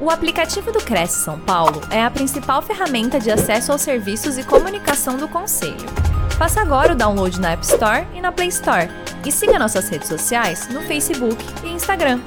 O 0.00 0.10
aplicativo 0.10 0.70
do 0.70 0.78
Cresce 0.78 1.24
São 1.24 1.40
Paulo 1.40 1.80
é 1.90 2.00
a 2.00 2.08
principal 2.08 2.62
ferramenta 2.62 3.18
de 3.18 3.32
acesso 3.32 3.72
aos 3.72 3.80
serviços 3.82 4.38
e 4.38 4.44
comunicação 4.44 5.16
do 5.16 5.26
Conselho. 5.26 5.88
Faça 6.38 6.60
agora 6.60 6.92
o 6.92 6.96
download 6.96 7.40
na 7.40 7.50
App 7.50 7.64
Store 7.64 8.06
e 8.14 8.20
na 8.20 8.30
Play 8.30 8.46
Store. 8.46 8.88
E 9.26 9.32
siga 9.32 9.58
nossas 9.58 9.88
redes 9.88 10.06
sociais 10.06 10.68
no 10.68 10.82
Facebook 10.82 11.36
e 11.64 11.70
Instagram. 11.70 12.20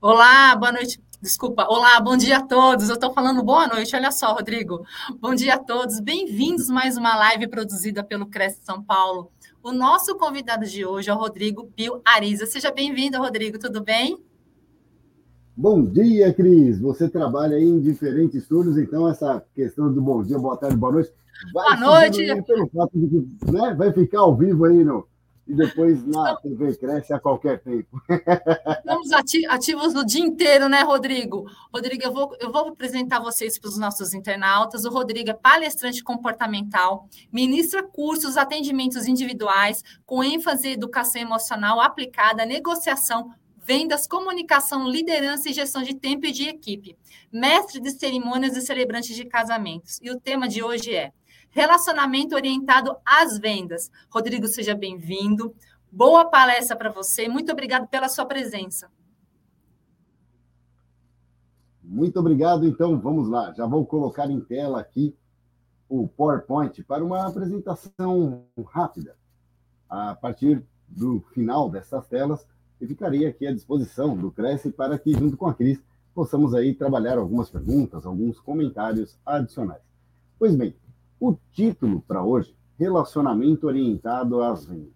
Olá, 0.00 0.56
boa 0.56 0.72
noite. 0.72 1.00
Desculpa, 1.22 1.64
olá, 1.68 2.00
bom 2.00 2.16
dia 2.16 2.38
a 2.38 2.42
todos. 2.42 2.88
Eu 2.88 2.96
estou 2.96 3.12
falando 3.12 3.44
boa 3.44 3.68
noite, 3.68 3.94
olha 3.94 4.10
só, 4.10 4.32
Rodrigo. 4.32 4.84
Bom 5.20 5.36
dia 5.36 5.54
a 5.54 5.58
todos, 5.58 6.00
bem-vindos 6.00 6.68
mais 6.68 6.96
uma 6.96 7.16
live 7.16 7.46
produzida 7.46 8.02
pelo 8.02 8.26
Cresce 8.26 8.58
São 8.64 8.82
Paulo. 8.82 9.30
O 9.66 9.72
nosso 9.72 10.16
convidado 10.16 10.64
de 10.64 10.86
hoje 10.86 11.10
é 11.10 11.12
o 11.12 11.18
Rodrigo 11.18 11.66
Pio 11.74 12.00
Ariza. 12.04 12.46
Seja 12.46 12.70
bem-vindo, 12.70 13.18
Rodrigo, 13.18 13.58
tudo 13.58 13.82
bem? 13.82 14.16
Bom 15.56 15.84
dia, 15.84 16.32
Cris. 16.32 16.78
Você 16.78 17.08
trabalha 17.08 17.58
em 17.58 17.80
diferentes 17.80 18.46
turnos, 18.46 18.78
então 18.78 19.08
essa 19.08 19.44
questão 19.56 19.92
do 19.92 20.00
bom 20.00 20.22
dia, 20.22 20.38
boa 20.38 20.56
tarde, 20.56 20.76
boa 20.76 20.92
noite. 20.92 21.12
Vai 21.52 21.76
boa 21.76 21.98
noite. 21.98 22.42
Pelo 22.44 22.68
fato 22.68 22.96
de 22.96 23.08
que 23.08 23.50
né, 23.50 23.74
vai 23.74 23.92
ficar 23.92 24.20
ao 24.20 24.36
vivo 24.36 24.66
aí 24.66 24.84
no, 24.84 25.04
e 25.46 25.54
depois 25.54 26.04
na 26.04 26.36
TV 26.36 26.74
cresce 26.76 27.12
a 27.12 27.20
qualquer 27.20 27.60
tempo. 27.60 28.00
Estamos 28.78 29.12
ativos 29.48 29.94
o 29.94 30.04
dia 30.04 30.24
inteiro, 30.24 30.68
né, 30.68 30.82
Rodrigo? 30.82 31.46
Rodrigo, 31.72 32.02
eu 32.02 32.12
vou, 32.12 32.36
eu 32.40 32.50
vou 32.50 32.68
apresentar 32.68 33.20
vocês 33.20 33.58
para 33.58 33.68
os 33.68 33.78
nossos 33.78 34.12
internautas. 34.12 34.84
O 34.84 34.90
Rodrigo 34.90 35.30
é 35.30 35.34
palestrante 35.34 36.02
comportamental, 36.02 37.08
ministra 37.32 37.82
cursos, 37.82 38.36
atendimentos 38.36 39.06
individuais, 39.06 39.82
com 40.04 40.24
ênfase 40.24 40.68
em 40.68 40.72
educação 40.72 41.22
emocional 41.22 41.80
aplicada, 41.80 42.44
negociação, 42.44 43.30
vendas, 43.66 44.06
comunicação, 44.06 44.88
liderança 44.88 45.50
e 45.50 45.52
gestão 45.52 45.82
de 45.82 45.94
tempo 45.94 46.24
e 46.26 46.32
de 46.32 46.48
equipe. 46.48 46.96
Mestre 47.32 47.80
de 47.80 47.90
cerimônias 47.90 48.56
e 48.56 48.62
celebrante 48.62 49.12
de 49.12 49.24
casamentos. 49.24 49.98
E 50.00 50.10
o 50.10 50.20
tema 50.20 50.46
de 50.46 50.62
hoje 50.62 50.94
é 50.94 51.12
Relacionamento 51.50 52.34
orientado 52.34 52.94
às 53.02 53.38
vendas. 53.38 53.90
Rodrigo, 54.10 54.46
seja 54.46 54.74
bem-vindo. 54.74 55.54
Boa 55.90 56.26
palestra 56.26 56.76
para 56.76 56.90
você. 56.90 57.28
Muito 57.28 57.50
obrigado 57.50 57.88
pela 57.88 58.10
sua 58.10 58.26
presença. 58.26 58.90
Muito 61.82 62.20
obrigado. 62.20 62.66
Então, 62.66 63.00
vamos 63.00 63.28
lá. 63.28 63.54
Já 63.54 63.66
vou 63.66 63.86
colocar 63.86 64.30
em 64.30 64.38
tela 64.38 64.80
aqui 64.80 65.16
o 65.88 66.06
PowerPoint 66.06 66.84
para 66.84 67.02
uma 67.02 67.26
apresentação 67.26 68.44
rápida. 68.66 69.16
A 69.88 70.14
partir 70.14 70.62
do 70.86 71.22
final 71.32 71.70
dessas 71.70 72.06
telas, 72.06 72.46
eu 72.80 72.86
ficaria 72.86 73.28
aqui 73.28 73.46
à 73.46 73.52
disposição 73.52 74.16
do 74.16 74.30
Cresce 74.30 74.70
para 74.70 74.98
que, 74.98 75.12
junto 75.12 75.36
com 75.36 75.46
a 75.46 75.54
Cris, 75.54 75.80
possamos 76.14 76.54
aí 76.54 76.74
trabalhar 76.74 77.18
algumas 77.18 77.50
perguntas, 77.50 78.04
alguns 78.04 78.40
comentários 78.40 79.18
adicionais. 79.24 79.82
Pois 80.38 80.54
bem, 80.54 80.74
o 81.18 81.36
título 81.52 82.02
para 82.06 82.22
hoje, 82.22 82.54
Relacionamento 82.78 83.66
Orientado 83.66 84.42
às 84.42 84.66
Vendas. 84.66 84.94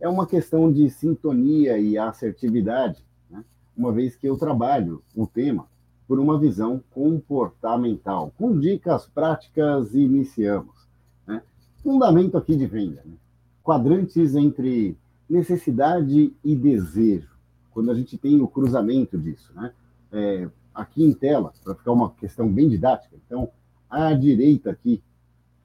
É 0.00 0.08
uma 0.08 0.26
questão 0.26 0.72
de 0.72 0.90
sintonia 0.90 1.78
e 1.78 1.96
assertividade, 1.96 3.04
né? 3.30 3.44
uma 3.76 3.92
vez 3.92 4.16
que 4.16 4.28
eu 4.28 4.36
trabalho 4.36 5.02
o 5.14 5.26
tema 5.26 5.68
por 6.08 6.18
uma 6.18 6.38
visão 6.38 6.82
comportamental. 6.90 8.32
Com 8.36 8.58
dicas 8.58 9.06
práticas, 9.06 9.94
iniciamos. 9.94 10.88
Né? 11.26 11.40
Fundamento 11.82 12.36
aqui 12.36 12.56
de 12.56 12.66
venda. 12.66 13.02
Né? 13.04 13.14
Quadrantes 13.62 14.34
entre 14.34 14.96
necessidade 15.28 16.34
e 16.44 16.56
desejo. 16.56 17.30
Quando 17.70 17.90
a 17.90 17.94
gente 17.94 18.18
tem 18.18 18.40
o 18.40 18.48
cruzamento 18.48 19.18
disso. 19.18 19.52
Né? 19.54 19.72
É, 20.12 20.48
aqui 20.74 21.04
em 21.04 21.12
tela, 21.12 21.52
para 21.64 21.74
ficar 21.74 21.92
uma 21.92 22.10
questão 22.12 22.50
bem 22.52 22.68
didática. 22.68 23.16
Então, 23.26 23.50
à 23.88 24.12
direita 24.12 24.70
aqui, 24.70 25.02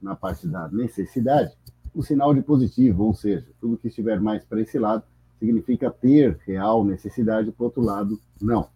na 0.01 0.15
parte 0.15 0.47
da 0.47 0.67
necessidade, 0.69 1.51
o 1.93 2.03
sinal 2.03 2.33
de 2.33 2.41
positivo, 2.41 3.05
ou 3.05 3.13
seja, 3.13 3.47
tudo 3.59 3.77
que 3.77 3.87
estiver 3.87 4.19
mais 4.19 4.43
para 4.43 4.61
esse 4.61 4.77
lado 4.77 5.03
significa 5.39 5.89
ter 5.89 6.39
real 6.45 6.83
necessidade, 6.83 7.51
para 7.51 7.63
o 7.63 7.65
outro 7.65 7.81
lado, 7.81 8.19
não. 8.41 8.67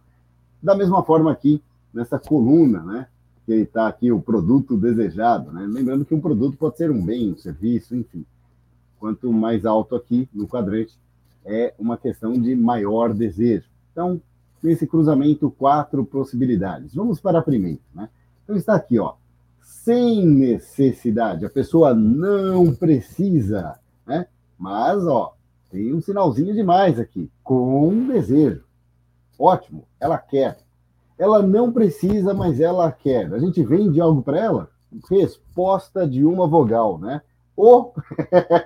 Da 0.61 0.75
mesma 0.75 1.03
forma 1.03 1.31
aqui, 1.31 1.61
nessa 1.93 2.19
coluna, 2.19 2.83
né, 2.83 3.07
que 3.45 3.53
está 3.53 3.87
aqui 3.87 4.11
o 4.11 4.21
produto 4.21 4.77
desejado, 4.77 5.51
né? 5.51 5.65
lembrando 5.67 6.05
que 6.05 6.13
um 6.13 6.21
produto 6.21 6.57
pode 6.57 6.77
ser 6.77 6.91
um 6.91 7.03
bem, 7.03 7.31
um 7.31 7.37
serviço, 7.37 7.95
enfim. 7.95 8.25
Quanto 9.01 9.33
mais 9.33 9.65
alto 9.65 9.95
aqui 9.95 10.29
no 10.31 10.47
quadrante, 10.47 10.95
é 11.43 11.73
uma 11.79 11.97
questão 11.97 12.33
de 12.33 12.55
maior 12.55 13.11
desejo. 13.15 13.65
Então, 13.91 14.21
nesse 14.61 14.85
cruzamento, 14.85 15.49
quatro 15.49 16.05
possibilidades. 16.05 16.93
Vamos 16.93 17.19
para 17.19 17.39
a 17.39 17.41
primeira. 17.41 17.79
Né? 17.95 18.07
Então, 18.43 18.55
está 18.55 18.75
aqui, 18.75 18.99
ó, 18.99 19.15
sem 19.59 20.23
necessidade. 20.23 21.43
A 21.43 21.49
pessoa 21.49 21.95
não 21.95 22.75
precisa, 22.75 23.79
né? 24.05 24.27
Mas, 24.55 25.03
ó, 25.07 25.33
tem 25.71 25.95
um 25.95 25.99
sinalzinho 25.99 26.53
demais 26.53 26.99
aqui, 26.99 27.27
com 27.43 28.05
desejo. 28.05 28.63
Ótimo, 29.39 29.83
ela 29.99 30.19
quer. 30.19 30.59
Ela 31.17 31.41
não 31.41 31.71
precisa, 31.71 32.35
mas 32.35 32.59
ela 32.59 32.91
quer. 32.91 33.33
A 33.33 33.39
gente 33.39 33.63
vende 33.63 33.99
algo 33.99 34.21
para 34.21 34.37
ela? 34.37 34.69
Resposta 35.09 36.07
de 36.07 36.23
uma 36.23 36.45
vogal, 36.45 36.99
né? 36.99 37.23
Ou 37.61 37.93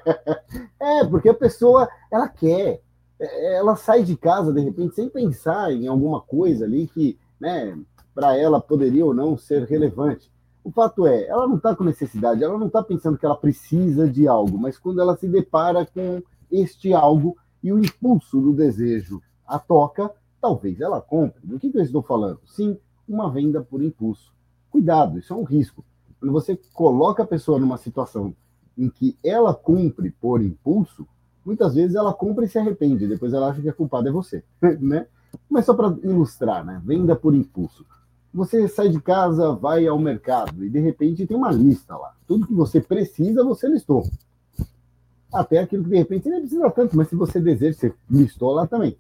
é, 0.79 1.03
porque 1.03 1.28
a 1.28 1.33
pessoa 1.33 1.89
ela 2.09 2.29
quer. 2.29 2.81
Ela 3.19 3.75
sai 3.75 4.03
de 4.03 4.16
casa 4.16 4.53
de 4.53 4.61
repente 4.61 4.95
sem 4.95 5.09
pensar 5.09 5.73
em 5.73 5.85
alguma 5.85 6.22
coisa 6.22 6.63
ali 6.63 6.88
que, 6.88 7.19
né, 7.38 7.78
para 8.13 8.38
ela 8.38 8.61
poderia 8.61 9.06
ou 9.06 9.13
não 9.13 9.38
ser 9.38 9.63
relevante. 9.66 10.31
O 10.63 10.72
fato 10.72 11.06
é, 11.06 11.28
ela 11.28 11.45
não 11.45 11.57
está 11.57 11.75
com 11.75 11.83
necessidade, 11.83 12.41
ela 12.41 12.57
não 12.57 12.67
está 12.67 12.81
pensando 12.81 13.17
que 13.17 13.25
ela 13.25 13.35
precisa 13.35 14.09
de 14.09 14.29
algo, 14.29 14.57
mas 14.57 14.79
quando 14.79 15.01
ela 15.01 15.17
se 15.17 15.27
depara 15.27 15.85
com 15.85 16.23
este 16.50 16.94
algo 16.94 17.38
e 17.62 17.73
o 17.73 17.79
impulso 17.79 18.39
do 18.39 18.53
desejo 18.53 19.22
a 19.45 19.59
toca, 19.59 20.09
talvez 20.39 20.79
ela 20.79 21.01
compre. 21.01 21.45
Do 21.45 21.59
que, 21.59 21.69
que 21.69 21.77
eu 21.77 21.83
estou 21.83 22.01
falando? 22.01 22.39
Sim, 22.45 22.77
uma 23.07 23.29
venda 23.29 23.62
por 23.62 23.83
impulso. 23.83 24.33
Cuidado, 24.72 25.19
isso 25.19 25.33
é 25.33 25.35
um 25.35 25.44
risco. 25.44 25.83
Quando 26.17 26.31
você 26.31 26.57
coloca 26.73 27.23
a 27.23 27.27
pessoa 27.27 27.59
numa 27.59 27.77
situação 27.77 28.33
em 28.78 28.90
que 28.90 29.18
ela 29.24 29.53
cumpre 29.53 30.12
por 30.12 30.41
impulso, 30.41 31.08
muitas 31.46 31.75
vezes 31.75 31.96
ela 31.96 32.13
compra 32.13 32.46
e 32.46 32.50
se 32.50 32.58
arrepende, 32.58 33.08
depois 33.08 33.34
ela 33.34 33.50
acha 33.50 33.62
que 33.62 33.69
a 33.69 33.74
culpada 33.74 34.09
é 34.09 34.12
você, 34.12 34.44
né? 34.80 35.08
Mas 35.50 35.66
só 35.66 35.74
para 35.74 35.96
ilustrar, 36.03 36.66
né? 36.66 36.81
Venda 36.84 37.16
por 37.16 37.34
impulso. 37.36 37.86
Você 38.34 38.68
sai 38.68 38.90
de 38.90 39.00
casa, 39.00 39.53
vai 39.53 39.88
ao 39.88 39.97
mercado 39.97 40.63
e 40.66 40.69
de 40.69 40.80
repente 40.80 41.25
tem 41.25 41.38
uma 41.38 41.52
lista 41.52 41.96
lá. 41.96 42.13
Tudo 42.28 42.47
que 42.47 42.53
você 42.53 42.81
precisa, 42.81 43.44
você 43.44 43.68
listou. 43.68 44.03
Até 45.34 45.59
aquilo 45.59 45.84
que 45.84 45.90
de 45.90 45.97
repente 45.97 46.24
você 46.24 46.30
não 46.30 46.40
precisa 46.40 46.72
tanto, 46.72 46.97
mas 46.97 47.07
se 47.07 47.16
você 47.16 47.40
deseja, 47.40 47.78
você 47.78 47.94
listou 48.09 48.52
lá 48.52 48.68
também. 48.68 48.97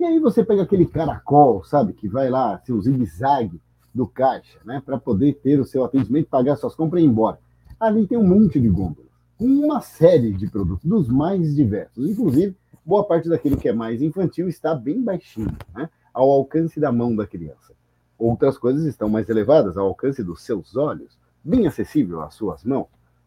E 0.00 0.04
aí 0.04 0.18
você 0.18 0.44
pega 0.44 0.62
aquele 0.62 0.86
caracol, 0.86 1.62
sabe, 1.62 1.92
que 1.92 2.08
vai 2.08 2.28
lá, 2.28 2.60
seu 2.64 2.80
zigue-zague 2.80 3.60
do 3.94 4.06
caixa, 4.06 4.58
né, 4.64 4.82
para 4.84 4.98
poder 4.98 5.34
ter 5.34 5.60
o 5.60 5.64
seu 5.64 5.84
atendimento, 5.84 6.28
pagar 6.28 6.56
suas 6.56 6.74
compras 6.74 7.00
e 7.00 7.06
ir 7.06 7.08
embora. 7.08 7.38
Ali 7.78 8.06
tem 8.06 8.18
um 8.18 8.26
monte 8.26 8.58
de 8.58 8.68
gôndolas, 8.68 9.10
com 9.10 9.11
uma 9.42 9.80
série 9.80 10.32
de 10.32 10.48
produtos, 10.48 10.84
dos 10.84 11.08
mais 11.08 11.54
diversos. 11.54 12.08
Inclusive, 12.08 12.56
boa 12.84 13.04
parte 13.04 13.28
daquilo 13.28 13.56
que 13.56 13.68
é 13.68 13.72
mais 13.72 14.00
infantil 14.00 14.48
está 14.48 14.74
bem 14.74 15.02
baixinho, 15.02 15.56
né, 15.74 15.90
ao 16.14 16.30
alcance 16.30 16.78
da 16.78 16.92
mão 16.92 17.14
da 17.14 17.26
criança. 17.26 17.72
Outras 18.18 18.56
coisas 18.56 18.84
estão 18.84 19.08
mais 19.08 19.28
elevadas, 19.28 19.76
ao 19.76 19.88
alcance 19.88 20.22
dos 20.22 20.42
seus 20.42 20.76
olhos, 20.76 21.18
bem 21.42 21.66
acessível 21.66 22.22
às 22.22 22.34
suas 22.34 22.62
mãos. 22.62 22.86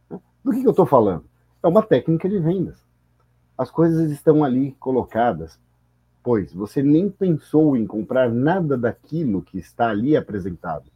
Né? 0.10 0.20
Do 0.44 0.52
que, 0.52 0.62
que 0.62 0.68
eu 0.68 0.72
estou 0.72 0.86
falando? 0.86 1.26
É 1.62 1.68
uma 1.68 1.84
técnica 1.84 2.30
de 2.30 2.40
vendas. 2.40 2.78
As 3.58 3.70
coisas 3.70 4.10
estão 4.10 4.44
ali 4.44 4.72
colocadas, 4.80 5.60
pois 6.24 6.54
você 6.54 6.82
nem 6.82 7.10
pensou 7.10 7.76
em 7.76 7.86
comprar 7.86 8.32
nada 8.32 8.78
daquilo 8.78 9.42
que 9.42 9.58
está 9.58 9.90
ali 9.90 10.16
apresentado, 10.16 10.90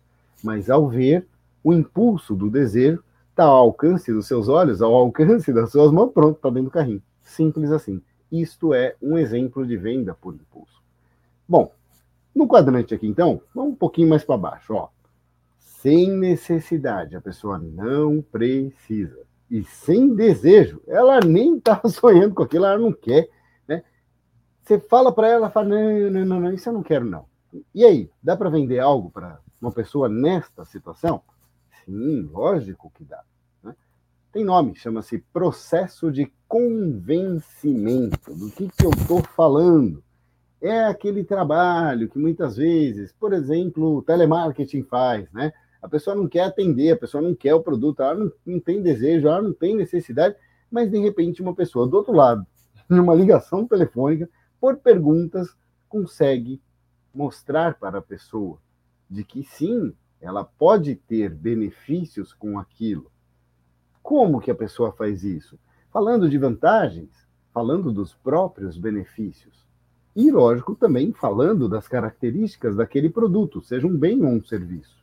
mas 0.43 0.69
ao 0.69 0.87
ver, 0.87 1.27
o 1.61 1.73
impulso 1.73 2.35
do 2.35 2.49
desejo 2.49 3.03
está 3.39 3.45
ao 3.45 3.55
alcance 3.55 4.11
dos 4.11 4.27
seus 4.27 4.49
olhos, 4.49 4.81
ao 4.81 4.93
alcance 4.93 5.53
das 5.53 5.71
suas 5.71 5.93
mãos, 5.93 6.11
pronto, 6.11 6.35
está 6.35 6.49
dentro 6.49 6.65
do 6.65 6.71
carrinho. 6.71 7.01
Simples 7.23 7.71
assim. 7.71 8.01
Isto 8.29 8.73
é 8.73 8.95
um 9.01 9.17
exemplo 9.17 9.65
de 9.65 9.77
venda 9.77 10.13
por 10.13 10.35
impulso. 10.35 10.83
Bom, 11.47 11.71
no 12.35 12.47
quadrante 12.47 12.93
aqui, 12.93 13.07
então, 13.07 13.41
vamos 13.55 13.73
um 13.73 13.75
pouquinho 13.75 14.09
mais 14.09 14.25
para 14.25 14.37
baixo, 14.37 14.73
ó. 14.73 14.89
Sem 15.57 16.11
necessidade, 16.11 17.15
a 17.15 17.21
pessoa 17.21 17.57
não 17.57 18.21
precisa. 18.21 19.25
E 19.49 19.63
sem 19.63 20.13
desejo, 20.13 20.81
ela 20.85 21.21
nem 21.21 21.57
está 21.57 21.81
sonhando 21.87 22.35
com 22.35 22.43
aquilo, 22.43 22.65
ela 22.65 22.77
não 22.77 22.91
quer, 22.91 23.29
né? 23.65 23.83
Você 24.61 24.79
fala 24.79 25.13
para 25.13 25.29
ela, 25.29 25.49
fala, 25.49 25.69
não, 25.69 26.11
não, 26.11 26.25
não, 26.25 26.39
não, 26.41 26.53
isso 26.53 26.67
eu 26.67 26.73
não 26.73 26.83
quero, 26.83 27.05
não. 27.05 27.25
E 27.73 27.85
aí, 27.85 28.11
dá 28.21 28.35
para 28.35 28.49
vender 28.49 28.79
algo 28.79 29.09
para 29.09 29.39
uma 29.61 29.71
pessoa 29.71 30.09
nesta 30.09 30.65
situação? 30.65 31.21
Sim, 31.89 32.29
lógico 32.31 32.91
que 32.95 33.03
dá. 33.03 33.23
Né? 33.63 33.75
Tem 34.31 34.43
nome, 34.43 34.75
chama-se 34.75 35.19
processo 35.33 36.11
de 36.11 36.31
convencimento. 36.47 38.33
Do 38.33 38.51
que, 38.51 38.67
que 38.69 38.85
eu 38.85 38.91
estou 38.91 39.23
falando? 39.23 40.03
é 40.61 40.85
aquele 40.85 41.23
trabalho 41.23 42.09
que 42.09 42.19
muitas 42.19 42.57
vezes, 42.57 43.13
por 43.13 43.33
exemplo, 43.33 43.97
o 43.97 44.01
telemarketing 44.01 44.83
faz, 44.83 45.31
né? 45.31 45.53
A 45.81 45.87
pessoa 45.87 46.15
não 46.15 46.27
quer 46.27 46.43
atender, 46.43 46.91
a 46.91 46.97
pessoa 46.97 47.21
não 47.21 47.33
quer 47.33 47.53
o 47.53 47.63
produto, 47.63 48.01
ela 48.01 48.13
não, 48.13 48.31
não 48.45 48.59
tem 48.59 48.81
desejo, 48.81 49.27
ela 49.27 49.41
não 49.41 49.53
tem 49.53 49.75
necessidade, 49.75 50.35
mas 50.69 50.91
de 50.91 50.99
repente 50.99 51.41
uma 51.41 51.55
pessoa 51.55 51.87
do 51.87 51.95
outro 51.95 52.13
lado, 52.13 52.45
numa 52.89 53.15
ligação 53.15 53.65
telefônica, 53.65 54.29
por 54.59 54.75
perguntas, 54.77 55.55
consegue 55.87 56.61
mostrar 57.15 57.79
para 57.79 57.99
a 57.99 58.01
pessoa 58.01 58.59
de 59.09 59.23
que 59.23 59.43
sim, 59.43 59.93
ela 60.21 60.43
pode 60.43 60.95
ter 60.95 61.29
benefícios 61.29 62.33
com 62.33 62.59
aquilo. 62.59 63.11
Como 64.01 64.39
que 64.39 64.51
a 64.51 64.55
pessoa 64.55 64.91
faz 64.91 65.23
isso? 65.23 65.57
Falando 65.91 66.29
de 66.29 66.37
vantagens, 66.37 67.09
falando 67.53 67.91
dos 67.91 68.13
próprios 68.13 68.77
benefícios. 68.77 69.67
E, 70.15 70.31
lógico, 70.31 70.75
também 70.75 71.13
falando 71.13 71.69
das 71.69 71.87
características 71.87 72.75
daquele 72.75 73.09
produto, 73.09 73.61
seja 73.61 73.87
um 73.87 73.95
bem 73.95 74.23
ou 74.23 74.31
um 74.31 74.43
serviço. 74.43 74.97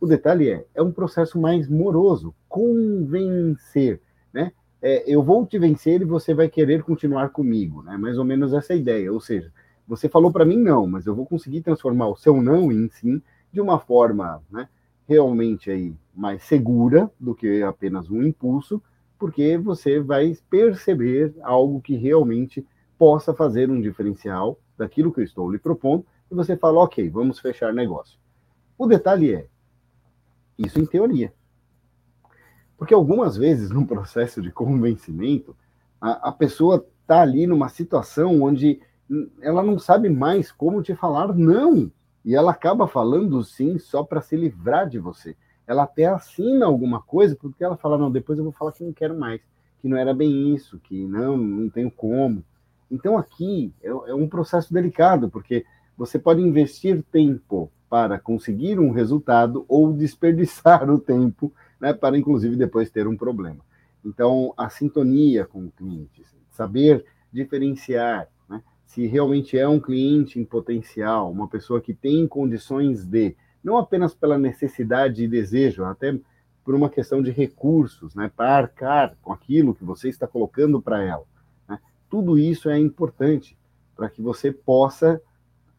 O 0.00 0.06
detalhe 0.06 0.50
é, 0.50 0.66
é 0.74 0.82
um 0.82 0.90
processo 0.90 1.40
mais 1.40 1.68
moroso, 1.68 2.34
convencer, 2.48 4.00
né? 4.32 4.52
É, 4.80 5.04
eu 5.06 5.22
vou 5.22 5.46
te 5.46 5.58
vencer 5.60 6.02
e 6.02 6.04
você 6.04 6.34
vai 6.34 6.48
querer 6.48 6.82
continuar 6.82 7.28
comigo, 7.28 7.82
né? 7.82 7.96
Mais 7.96 8.18
ou 8.18 8.24
menos 8.24 8.52
essa 8.52 8.74
ideia. 8.74 9.12
Ou 9.12 9.20
seja, 9.20 9.52
você 9.86 10.08
falou 10.08 10.32
para 10.32 10.44
mim 10.44 10.56
não, 10.56 10.88
mas 10.88 11.06
eu 11.06 11.14
vou 11.14 11.24
conseguir 11.24 11.60
transformar 11.60 12.08
o 12.08 12.16
seu 12.16 12.42
não 12.42 12.72
em 12.72 12.88
sim 12.88 13.22
de 13.52 13.60
uma 13.60 13.78
forma, 13.78 14.42
né? 14.50 14.68
Realmente 15.06 15.70
aí 15.70 15.94
mais 16.14 16.42
segura 16.42 17.10
do 17.18 17.34
que 17.34 17.62
apenas 17.62 18.10
um 18.10 18.22
impulso, 18.22 18.82
porque 19.18 19.58
você 19.58 20.00
vai 20.00 20.36
perceber 20.48 21.34
algo 21.42 21.80
que 21.80 21.96
realmente 21.96 22.66
possa 22.98 23.34
fazer 23.34 23.70
um 23.70 23.80
diferencial 23.80 24.58
daquilo 24.76 25.12
que 25.12 25.20
eu 25.20 25.24
estou 25.24 25.50
lhe 25.50 25.58
propondo 25.58 26.04
e 26.30 26.34
você 26.34 26.56
fala, 26.56 26.80
ok, 26.80 27.08
vamos 27.10 27.38
fechar 27.38 27.72
negócio. 27.72 28.18
O 28.78 28.86
detalhe 28.86 29.34
é, 29.34 29.46
isso 30.58 30.80
em 30.80 30.86
teoria. 30.86 31.32
Porque 32.76 32.94
algumas 32.94 33.36
vezes, 33.36 33.70
no 33.70 33.86
processo 33.86 34.42
de 34.42 34.50
convencimento, 34.50 35.56
a, 36.00 36.30
a 36.30 36.32
pessoa 36.32 36.84
está 37.00 37.20
ali 37.20 37.46
numa 37.46 37.68
situação 37.68 38.42
onde 38.42 38.80
ela 39.40 39.62
não 39.62 39.78
sabe 39.78 40.08
mais 40.08 40.50
como 40.50 40.82
te 40.82 40.94
falar 40.94 41.34
não. 41.34 41.90
E 42.24 42.34
ela 42.34 42.52
acaba 42.52 42.86
falando 42.86 43.42
sim 43.42 43.78
só 43.78 44.02
para 44.02 44.20
se 44.20 44.36
livrar 44.36 44.88
de 44.88 44.98
você. 44.98 45.36
Ela 45.66 45.84
até 45.84 46.06
assina 46.06 46.66
alguma 46.66 47.00
coisa, 47.00 47.36
porque 47.36 47.64
ela 47.64 47.76
fala, 47.76 47.98
não, 47.98 48.10
depois 48.10 48.38
eu 48.38 48.44
vou 48.44 48.52
falar 48.52 48.72
que 48.72 48.84
não 48.84 48.92
quero 48.92 49.18
mais, 49.18 49.40
que 49.80 49.88
não 49.88 49.96
era 49.96 50.14
bem 50.14 50.54
isso, 50.54 50.78
que 50.78 51.04
não, 51.06 51.36
não 51.36 51.68
tenho 51.68 51.90
como. 51.90 52.44
Então 52.90 53.16
aqui 53.16 53.72
é, 53.82 53.88
é 53.88 54.14
um 54.14 54.28
processo 54.28 54.72
delicado, 54.72 55.30
porque 55.30 55.64
você 55.96 56.18
pode 56.18 56.40
investir 56.40 57.02
tempo 57.10 57.70
para 57.88 58.18
conseguir 58.18 58.78
um 58.80 58.90
resultado 58.90 59.64
ou 59.68 59.92
desperdiçar 59.92 60.88
o 60.88 60.98
tempo, 60.98 61.52
né, 61.80 61.92
para 61.92 62.16
inclusive 62.16 62.56
depois 62.56 62.90
ter 62.90 63.06
um 63.06 63.16
problema. 63.16 63.60
Então, 64.04 64.52
a 64.56 64.68
sintonia 64.68 65.44
com 65.44 65.66
o 65.66 65.70
cliente, 65.70 66.24
saber 66.50 67.04
diferenciar 67.32 68.28
se 68.92 69.06
realmente 69.06 69.58
é 69.58 69.66
um 69.66 69.80
cliente 69.80 70.38
em 70.38 70.44
potencial, 70.44 71.32
uma 71.32 71.48
pessoa 71.48 71.80
que 71.80 71.94
tem 71.94 72.28
condições 72.28 73.06
de, 73.06 73.34
não 73.64 73.78
apenas 73.78 74.14
pela 74.14 74.36
necessidade 74.36 75.24
e 75.24 75.28
desejo, 75.28 75.82
até 75.82 76.14
por 76.62 76.74
uma 76.74 76.90
questão 76.90 77.22
de 77.22 77.30
recursos, 77.30 78.14
né, 78.14 78.30
para 78.36 78.54
arcar 78.54 79.16
com 79.22 79.32
aquilo 79.32 79.74
que 79.74 79.82
você 79.82 80.10
está 80.10 80.26
colocando 80.26 80.80
para 80.82 81.02
ela. 81.02 81.24
Né? 81.66 81.80
Tudo 82.10 82.38
isso 82.38 82.68
é 82.68 82.78
importante 82.78 83.56
para 83.96 84.10
que 84.10 84.20
você 84.20 84.52
possa 84.52 85.22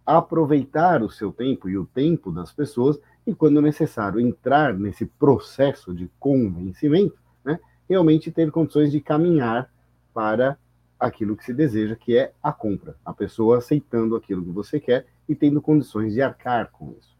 aproveitar 0.03 1.03
o 1.03 1.09
seu 1.11 1.31
tempo 1.31 1.69
e 1.69 1.77
o 1.77 1.85
tempo 1.85 2.31
das 2.31 2.51
pessoas 2.51 2.99
e, 3.27 3.35
quando 3.35 3.61
necessário, 3.61 4.19
entrar 4.19 4.73
nesse 4.73 5.05
processo 5.05 5.93
de 5.93 6.09
convencimento, 6.19 7.19
né, 7.45 7.59
realmente 7.87 8.31
ter 8.31 8.49
condições 8.49 8.91
de 8.91 8.99
caminhar 8.99 9.71
para 10.11 10.57
aquilo 11.03 11.35
que 11.35 11.43
se 11.43 11.53
deseja, 11.53 11.97
que 11.97 12.17
é 12.17 12.31
a 12.41 12.53
compra, 12.53 12.95
a 13.03 13.13
pessoa 13.13 13.57
aceitando 13.57 14.15
aquilo 14.15 14.41
que 14.41 14.51
você 14.51 14.79
quer 14.79 15.05
e 15.27 15.35
tendo 15.35 15.61
condições 15.61 16.13
de 16.13 16.21
arcar 16.21 16.71
com 16.71 16.95
isso. 16.97 17.13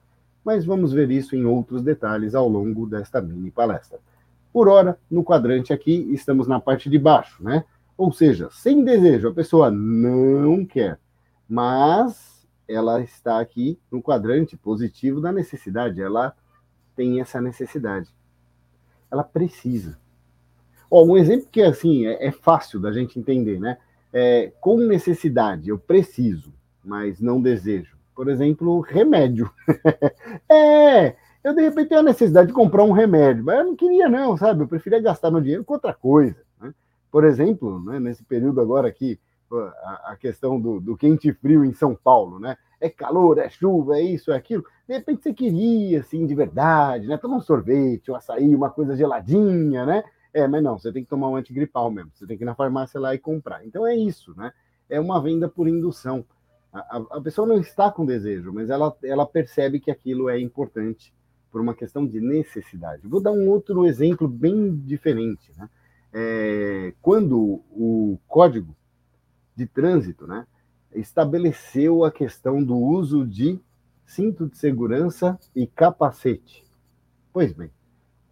Mas 0.43 0.63
vamos 0.63 0.93
ver 0.93 1.11
isso 1.11 1.35
em 1.35 1.45
outros 1.45 1.81
detalhes 1.81 2.33
ao 2.33 2.47
longo 2.47 2.87
desta 2.87 3.21
mini 3.21 3.51
palestra. 3.51 3.99
Por 4.53 4.69
hora, 4.69 4.97
no 5.11 5.21
quadrante 5.21 5.73
aqui, 5.73 6.07
estamos 6.13 6.47
na 6.47 6.61
parte 6.61 6.89
de 6.89 6.97
baixo, 6.97 7.43
né? 7.43 7.65
Ou 7.97 8.11
seja, 8.13 8.49
sem 8.51 8.85
desejo, 8.85 9.27
a 9.27 9.33
pessoa 9.33 9.69
não 9.69 10.65
quer, 10.65 10.97
mas 11.47 12.47
ela 12.65 13.01
está 13.01 13.41
aqui 13.41 13.77
no 13.91 14.01
quadrante 14.01 14.55
positivo 14.55 15.19
da 15.19 15.31
necessidade. 15.31 16.01
Ela 16.01 16.33
tem 16.95 17.19
essa 17.19 17.41
necessidade. 17.41 18.09
Ela 19.11 19.23
precisa. 19.23 19.99
Ó, 20.95 21.03
um 21.03 21.17
exemplo 21.17 21.47
que 21.51 21.59
assim 21.59 22.05
é, 22.05 22.27
é 22.27 22.31
fácil 22.31 22.79
da 22.79 22.91
gente 22.91 23.17
entender, 23.17 23.59
né? 23.59 23.79
É, 24.13 24.53
com 24.61 24.77
necessidade, 24.77 25.69
eu 25.69 25.79
preciso, 25.79 26.53
mas 26.85 27.19
não 27.19 27.41
desejo. 27.41 27.97
Por 28.15 28.29
exemplo, 28.29 28.79
remédio. 28.79 29.49
é, 30.47 31.15
eu 31.43 31.55
de 31.55 31.63
repente 31.63 31.89
tenho 31.89 32.01
a 32.01 32.03
necessidade 32.03 32.49
de 32.49 32.53
comprar 32.53 32.83
um 32.83 32.91
remédio, 32.91 33.43
mas 33.43 33.57
eu 33.57 33.63
não 33.65 33.75
queria 33.75 34.07
não, 34.07 34.37
sabe? 34.37 34.61
Eu 34.61 34.67
preferia 34.67 35.01
gastar 35.01 35.31
meu 35.31 35.41
dinheiro 35.41 35.63
com 35.63 35.73
outra 35.73 35.95
coisa. 35.95 36.37
Né? 36.61 36.71
Por 37.11 37.23
exemplo, 37.23 37.83
né, 37.83 37.99
nesse 37.99 38.23
período 38.23 38.61
agora 38.61 38.87
aqui, 38.87 39.19
a, 40.05 40.15
questão 40.15 40.59
do, 40.61 40.79
do 40.79 40.95
quente 40.95 41.29
e 41.29 41.33
frio 41.33 41.65
em 41.65 41.73
São 41.73 41.95
Paulo, 41.95 42.39
né? 42.39 42.55
É 42.79 42.87
calor, 42.87 43.39
é 43.39 43.49
chuva, 43.49 43.97
é 43.97 44.01
isso, 44.03 44.31
é 44.31 44.35
aquilo. 44.35 44.63
De 44.87 44.93
repente 44.93 45.23
você 45.23 45.33
queria, 45.33 46.01
assim, 46.01 46.27
de 46.27 46.35
verdade, 46.35 47.07
né? 47.07 47.17
Tomar 47.17 47.37
um 47.37 47.41
sorvete, 47.41 48.11
um 48.11 48.15
açaí, 48.15 48.53
uma 48.53 48.69
coisa 48.69 48.95
geladinha, 48.95 49.87
né? 49.87 50.03
É, 50.33 50.47
mas 50.47 50.63
não, 50.63 50.79
você 50.79 50.91
tem 50.91 51.03
que 51.03 51.09
tomar 51.09 51.29
um 51.29 51.35
antigripal 51.35 51.91
mesmo. 51.91 52.11
Você 52.13 52.25
tem 52.25 52.37
que 52.37 52.43
ir 52.43 52.45
na 52.45 52.55
farmácia 52.55 52.99
lá 52.99 53.13
e 53.13 53.19
comprar. 53.19 53.65
Então 53.65 53.85
é 53.85 53.95
isso, 53.95 54.33
né? 54.35 54.51
É 54.89 54.99
uma 54.99 55.21
venda 55.21 55.47
por 55.47 55.67
indução. 55.67 56.25
A, 56.71 56.79
a, 56.79 57.17
a 57.17 57.21
pessoa 57.21 57.47
não 57.47 57.59
está 57.59 57.91
com 57.91 58.05
desejo, 58.05 58.51
mas 58.51 58.69
ela, 58.69 58.95
ela 59.03 59.25
percebe 59.25 59.79
que 59.79 59.91
aquilo 59.91 60.29
é 60.29 60.39
importante 60.39 61.13
por 61.51 61.61
uma 61.61 61.75
questão 61.75 62.05
de 62.07 62.19
necessidade. 62.19 63.07
Vou 63.07 63.21
dar 63.21 63.31
um 63.31 63.47
outro 63.47 63.85
exemplo 63.85 64.27
bem 64.27 64.75
diferente, 64.75 65.51
né? 65.55 65.69
É, 66.11 66.93
quando 67.01 67.61
o 67.71 68.19
código 68.27 68.75
de 69.55 69.67
trânsito, 69.67 70.27
né, 70.27 70.45
estabeleceu 70.93 72.03
a 72.03 72.11
questão 72.11 72.63
do 72.63 72.75
uso 72.75 73.25
de 73.25 73.59
cinto 74.05 74.47
de 74.47 74.57
segurança 74.57 75.39
e 75.55 75.65
capacete. 75.65 76.63
Pois 77.31 77.51
bem, 77.53 77.71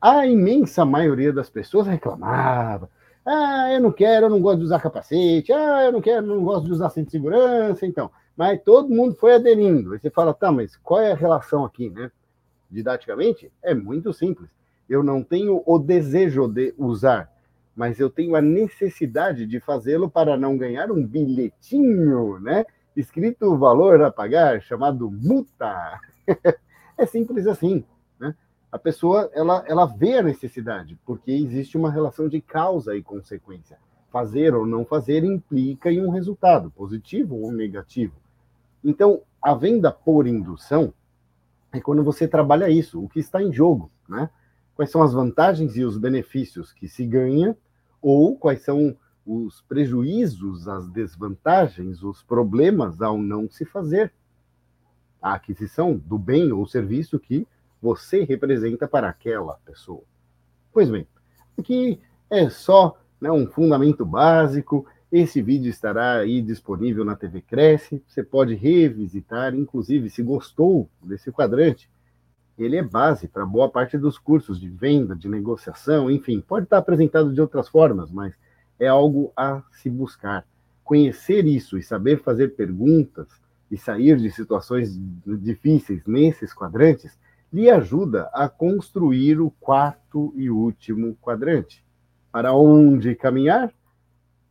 a 0.02 0.26
imensa 0.26 0.84
maioria 0.84 1.32
das 1.32 1.50
pessoas 1.50 1.86
reclamava. 1.86 2.90
Ah, 3.26 3.72
eu 3.72 3.80
não 3.80 3.92
quero, 3.92 4.26
eu 4.26 4.30
não 4.32 4.42
gosto 4.42 4.60
de 4.60 4.66
usar 4.66 4.82
capacete. 4.82 5.54
Ah, 5.54 5.84
eu 5.84 5.92
não 5.92 6.02
quero, 6.02 6.26
eu 6.26 6.36
não 6.36 6.44
gosto 6.44 6.66
de 6.66 6.72
usar 6.72 6.90
cinto 6.90 7.06
de 7.06 7.12
segurança. 7.12 7.86
Então, 7.86 8.10
mas 8.36 8.60
todo 8.64 8.90
mundo 8.90 9.16
foi 9.16 9.36
aderindo. 9.36 9.94
Aí 9.94 10.00
você 10.00 10.10
fala, 10.10 10.34
tá, 10.34 10.52
mas 10.52 10.76
qual 10.78 11.02
é 11.02 11.12
a 11.12 11.16
relação 11.16 11.64
aqui, 11.64 11.90
né? 11.90 12.12
Didaticamente, 12.70 13.52
é 13.62 13.76
muito 13.76 14.12
simples. 14.12 14.50
Eu 14.90 15.04
não 15.04 15.24
tenho 15.24 15.62
o 15.66 15.78
desejo 15.78 16.48
de 16.48 16.74
usar, 16.78 17.32
mas 17.76 18.00
eu 18.00 18.10
tenho 18.10 18.36
a 18.36 18.42
necessidade 18.42 19.46
de 19.46 19.60
fazê-lo 19.60 20.10
para 20.10 20.36
não 20.36 20.58
ganhar 20.58 20.92
um 20.92 21.06
bilhetinho, 21.06 22.40
né? 22.40 22.66
Escrito 22.96 23.46
o 23.46 23.58
valor 23.58 24.02
a 24.02 24.12
pagar, 24.12 24.62
chamado 24.62 25.12
multa. 25.12 26.00
é 26.98 27.06
simples 27.06 27.46
assim, 27.46 27.86
né? 28.20 28.36
A 28.72 28.80
pessoa, 28.80 29.30
ela, 29.34 29.64
ela 29.68 29.86
vê 29.86 30.18
a 30.18 30.24
necessidade, 30.24 30.98
porque 31.06 31.32
existe 31.32 31.78
uma 31.78 31.92
relação 31.92 32.30
de 32.30 32.40
causa 32.40 32.96
e 32.96 33.04
consequência. 33.04 33.78
Fazer 34.10 34.56
ou 34.56 34.66
não 34.66 34.86
fazer 34.86 35.24
implica 35.24 35.92
em 35.92 36.06
um 36.06 36.10
resultado, 36.10 36.72
positivo 36.72 37.36
ou 37.36 37.52
negativo. 37.52 38.16
Então, 38.84 39.22
a 39.42 39.54
venda 39.54 39.92
por 39.92 40.26
indução 40.26 40.94
é 41.72 41.80
quando 41.80 42.04
você 42.04 42.28
trabalha 42.28 42.70
isso, 42.70 43.04
o 43.04 43.10
que 43.10 43.20
está 43.20 43.42
em 43.42 43.52
jogo, 43.52 43.92
né? 44.08 44.30
quais 44.76 44.90
são 44.90 45.02
as 45.04 45.14
vantagens 45.14 45.76
e 45.76 45.84
os 45.84 45.98
benefícios 45.98 46.74
que 46.74 46.88
se 46.88 47.06
ganha, 47.06 47.58
ou 48.02 48.38
quais 48.38 48.62
são 48.62 48.96
os 49.26 49.62
prejuízos, 49.62 50.68
as 50.68 50.90
desvantagens, 50.90 52.04
os 52.04 52.24
problemas 52.24 53.02
ao 53.02 53.18
não 53.18 53.50
se 53.50 53.66
fazer 53.66 54.14
a 55.22 55.34
aquisição 55.34 55.96
do 55.96 56.18
bem 56.18 56.52
ou 56.52 56.66
serviço 56.66 57.20
que 57.20 57.48
você 57.82 58.24
representa 58.24 58.88
para 58.88 59.10
aquela 59.10 59.56
pessoa. 59.66 60.04
Pois 60.72 60.90
bem, 60.90 61.08
aqui 61.58 62.00
é 62.30 62.50
só 62.50 62.98
né, 63.20 63.32
um 63.32 63.48
fundamento 63.48 64.06
básico. 64.06 64.86
Esse 65.12 65.42
vídeo 65.42 65.70
estará 65.70 66.20
aí 66.20 66.42
disponível 66.42 67.04
na 67.04 67.16
TV 67.16 67.42
Cresce. 67.42 68.02
Você 68.08 68.24
pode 68.24 68.56
revisitar, 68.56 69.54
inclusive, 69.56 70.10
se 70.10 70.24
gostou 70.24 70.90
desse 71.04 71.32
quadrante, 71.32 71.90
ele 72.58 72.78
é 72.78 72.84
base 72.84 73.28
para 73.28 73.46
boa 73.46 73.70
parte 73.70 73.98
dos 73.98 74.18
cursos 74.18 74.60
de 74.60 74.70
venda, 74.70 75.16
de 75.16 75.28
negociação, 75.28 76.12
enfim, 76.12 76.42
pode 76.42 76.66
estar 76.66 76.78
apresentado 76.78 77.34
de 77.34 77.42
outras 77.42 77.68
formas, 77.68 78.12
mas 78.12 78.36
é 78.80 78.88
algo 78.88 79.32
a 79.36 79.64
se 79.72 79.90
buscar. 79.90 80.46
conhecer 80.84 81.46
isso 81.46 81.78
e 81.78 81.84
saber 81.84 82.22
fazer 82.22 82.50
perguntas 82.50 83.28
e 83.70 83.78
sair 83.78 84.18
de 84.18 84.30
situações 84.30 85.00
difíceis 85.26 86.06
nesses 86.06 86.54
quadrantes 86.54 87.18
lhe 87.52 87.70
ajuda 87.70 88.30
a 88.34 88.48
construir 88.48 89.40
o 89.40 89.52
quarto 89.52 90.34
e 90.36 90.50
último 90.50 91.16
quadrante. 91.22 91.84
Para 92.32 92.54
onde 92.54 93.14
caminhar? 93.16 93.74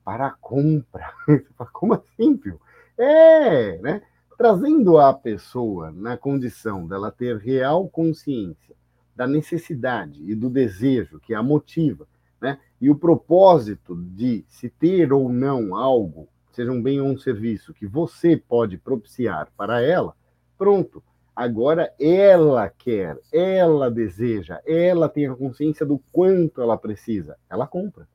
Para 0.05 0.27
a 0.27 0.31
compra. 0.33 1.13
Como 1.73 1.95
assim, 1.95 2.37
Pio? 2.37 2.61
É, 2.99 3.79
né? 3.79 4.03
Trazendo 4.37 4.99
a 4.99 5.13
pessoa 5.15 5.91
na 5.91 6.17
condição 6.17 6.87
dela 6.87 7.11
ter 7.11 7.39
real 7.39 7.89
consciência 7.89 8.77
da 9.17 9.27
necessidade 9.27 10.23
e 10.31 10.35
do 10.35 10.49
desejo 10.49 11.21
que 11.21 11.35
a 11.35 11.43
motiva, 11.43 12.07
né? 12.41 12.59
E 12.81 12.89
o 12.89 12.97
propósito 12.97 13.95
de 13.95 14.45
se 14.49 14.71
ter 14.71 15.13
ou 15.13 15.29
não 15.29 15.75
algo, 15.75 16.29
seja 16.53 16.73
um 16.73 16.83
bem 16.83 17.01
ou 17.01 17.09
um 17.09 17.19
serviço, 17.19 17.75
que 17.75 17.87
você 17.87 18.37
pode 18.37 18.79
propiciar 18.79 19.51
para 19.57 19.83
ela, 19.83 20.15
pronto. 20.57 21.03
Agora 21.35 21.93
ela 21.99 22.69
quer, 22.69 23.19
ela 23.33 23.91
deseja, 23.91 24.61
ela 24.67 25.09
tem 25.09 25.27
a 25.27 25.35
consciência 25.35 25.87
do 25.87 25.99
quanto 26.13 26.61
ela 26.61 26.77
precisa, 26.77 27.37
ela 27.49 27.67
compra. 27.67 28.09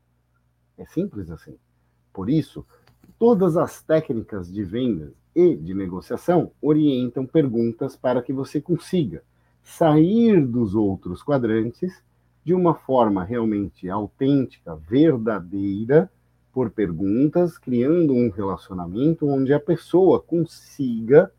É 0.77 0.85
simples 0.85 1.31
assim. 1.31 1.57
Por 2.13 2.29
isso, 2.29 2.65
todas 3.17 3.57
as 3.57 3.81
técnicas 3.81 4.51
de 4.51 4.63
vendas 4.63 5.13
e 5.35 5.55
de 5.55 5.73
negociação 5.73 6.51
orientam 6.61 7.25
perguntas 7.25 7.95
para 7.95 8.21
que 8.21 8.31
você 8.31 8.61
consiga 8.61 9.23
sair 9.63 10.45
dos 10.45 10.75
outros 10.75 11.23
quadrantes 11.23 12.03
de 12.43 12.53
uma 12.53 12.75
forma 12.75 13.23
realmente 13.23 13.89
autêntica, 13.89 14.75
verdadeira, 14.75 16.11
por 16.53 16.69
perguntas, 16.69 17.57
criando 17.57 18.13
um 18.13 18.29
relacionamento 18.29 19.27
onde 19.27 19.51
a 19.51 19.59
pessoa 19.59 20.21
consiga 20.21 21.31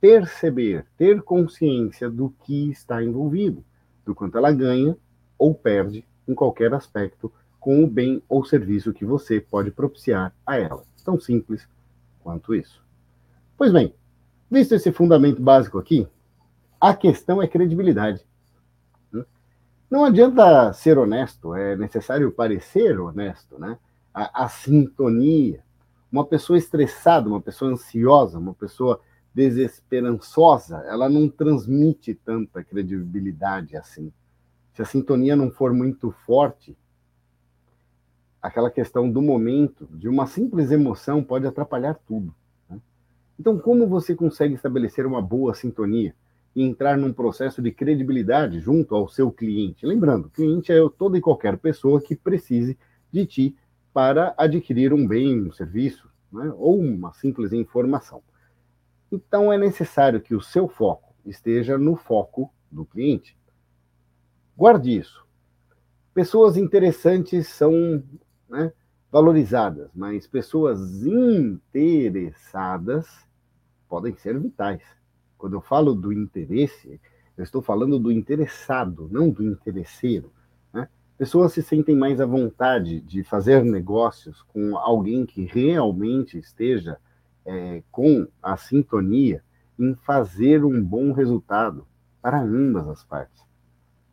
perceber, 0.00 0.86
ter 0.96 1.22
consciência 1.22 2.10
do 2.10 2.30
que 2.44 2.70
está 2.70 3.02
envolvido, 3.02 3.64
do 4.04 4.14
quanto 4.14 4.38
ela 4.38 4.52
ganha 4.52 4.96
ou 5.38 5.54
perde 5.54 6.04
em 6.26 6.34
qualquer 6.34 6.72
aspecto 6.74 7.32
com 7.58 7.82
o 7.82 7.86
bem 7.86 8.22
ou 8.28 8.44
serviço 8.44 8.92
que 8.92 9.04
você 9.04 9.40
pode 9.40 9.70
propiciar 9.70 10.32
a 10.46 10.56
ela. 10.56 10.84
Tão 11.04 11.18
simples 11.18 11.68
quanto 12.20 12.54
isso. 12.54 12.84
Pois 13.56 13.72
bem, 13.72 13.94
visto 14.50 14.74
esse 14.74 14.92
fundamento 14.92 15.40
básico 15.40 15.78
aqui, 15.78 16.06
a 16.80 16.94
questão 16.94 17.42
é 17.42 17.48
credibilidade. 17.48 18.24
Não 19.88 20.04
adianta 20.04 20.72
ser 20.72 20.98
honesto, 20.98 21.54
é 21.54 21.76
necessário 21.76 22.32
parecer 22.32 22.98
honesto, 22.98 23.58
né? 23.58 23.78
A, 24.12 24.44
a, 24.44 24.48
sintonia. 24.48 25.62
Uma 26.10 26.24
pessoa 26.24 26.58
estressada, 26.58 27.28
uma 27.28 27.40
pessoa 27.40 27.70
ansiosa, 27.70 28.38
uma 28.38 28.54
pessoa 28.54 29.00
desesperançosa, 29.36 30.78
ela 30.86 31.10
não 31.10 31.28
transmite 31.28 32.14
tanta 32.14 32.64
credibilidade 32.64 33.76
assim. 33.76 34.10
Se 34.72 34.80
a 34.80 34.86
sintonia 34.86 35.36
não 35.36 35.50
for 35.50 35.74
muito 35.74 36.10
forte, 36.24 36.74
aquela 38.40 38.70
questão 38.70 39.10
do 39.10 39.20
momento, 39.20 39.86
de 39.92 40.08
uma 40.08 40.26
simples 40.26 40.70
emoção, 40.70 41.22
pode 41.22 41.46
atrapalhar 41.46 42.00
tudo. 42.08 42.34
Né? 42.70 42.80
Então, 43.38 43.58
como 43.58 43.86
você 43.86 44.14
consegue 44.14 44.54
estabelecer 44.54 45.04
uma 45.04 45.20
boa 45.20 45.52
sintonia? 45.52 46.14
e 46.54 46.62
entrar 46.62 46.96
num 46.96 47.12
processo 47.12 47.60
de 47.60 47.70
credibilidade 47.70 48.60
junto 48.60 48.94
ao 48.94 49.06
seu 49.06 49.30
cliente. 49.30 49.84
Lembrando, 49.84 50.30
cliente 50.30 50.72
é 50.72 50.76
toda 50.96 51.18
e 51.18 51.20
qualquer 51.20 51.58
pessoa 51.58 52.00
que 52.00 52.16
precise 52.16 52.78
de 53.12 53.26
ti 53.26 53.56
para 53.92 54.32
adquirir 54.38 54.94
um 54.94 55.06
bem, 55.06 55.38
um 55.38 55.52
serviço, 55.52 56.08
né? 56.32 56.50
ou 56.56 56.80
uma 56.80 57.12
simples 57.12 57.52
informação. 57.52 58.22
Então 59.10 59.52
é 59.52 59.58
necessário 59.58 60.20
que 60.20 60.34
o 60.34 60.40
seu 60.40 60.68
foco 60.68 61.14
esteja 61.24 61.78
no 61.78 61.96
foco 61.96 62.52
do 62.70 62.84
cliente. 62.84 63.36
Guarde 64.56 64.96
isso. 64.96 65.26
Pessoas 66.14 66.56
interessantes 66.56 67.48
são 67.48 68.02
né, 68.48 68.72
valorizadas, 69.10 69.90
mas 69.94 70.26
pessoas 70.26 71.04
interessadas 71.04 73.06
podem 73.88 74.16
ser 74.16 74.38
vitais. 74.38 74.82
Quando 75.36 75.54
eu 75.54 75.60
falo 75.60 75.94
do 75.94 76.12
interesse, 76.12 77.00
eu 77.36 77.44
estou 77.44 77.60
falando 77.60 77.98
do 77.98 78.10
interessado, 78.10 79.08
não 79.12 79.30
do 79.30 79.44
interesseiro. 79.44 80.32
Né? 80.72 80.88
Pessoas 81.18 81.52
se 81.52 81.62
sentem 81.62 81.94
mais 81.94 82.20
à 82.20 82.26
vontade 82.26 83.00
de 83.00 83.22
fazer 83.22 83.62
negócios 83.62 84.42
com 84.42 84.76
alguém 84.76 85.26
que 85.26 85.44
realmente 85.44 86.38
esteja 86.38 86.98
é, 87.46 87.82
com 87.90 88.26
a 88.42 88.56
sintonia 88.56 89.42
em 89.78 89.94
fazer 89.94 90.64
um 90.64 90.82
bom 90.82 91.12
resultado 91.12 91.86
para 92.20 92.42
ambas 92.42 92.88
as 92.88 93.04
partes. 93.04 93.44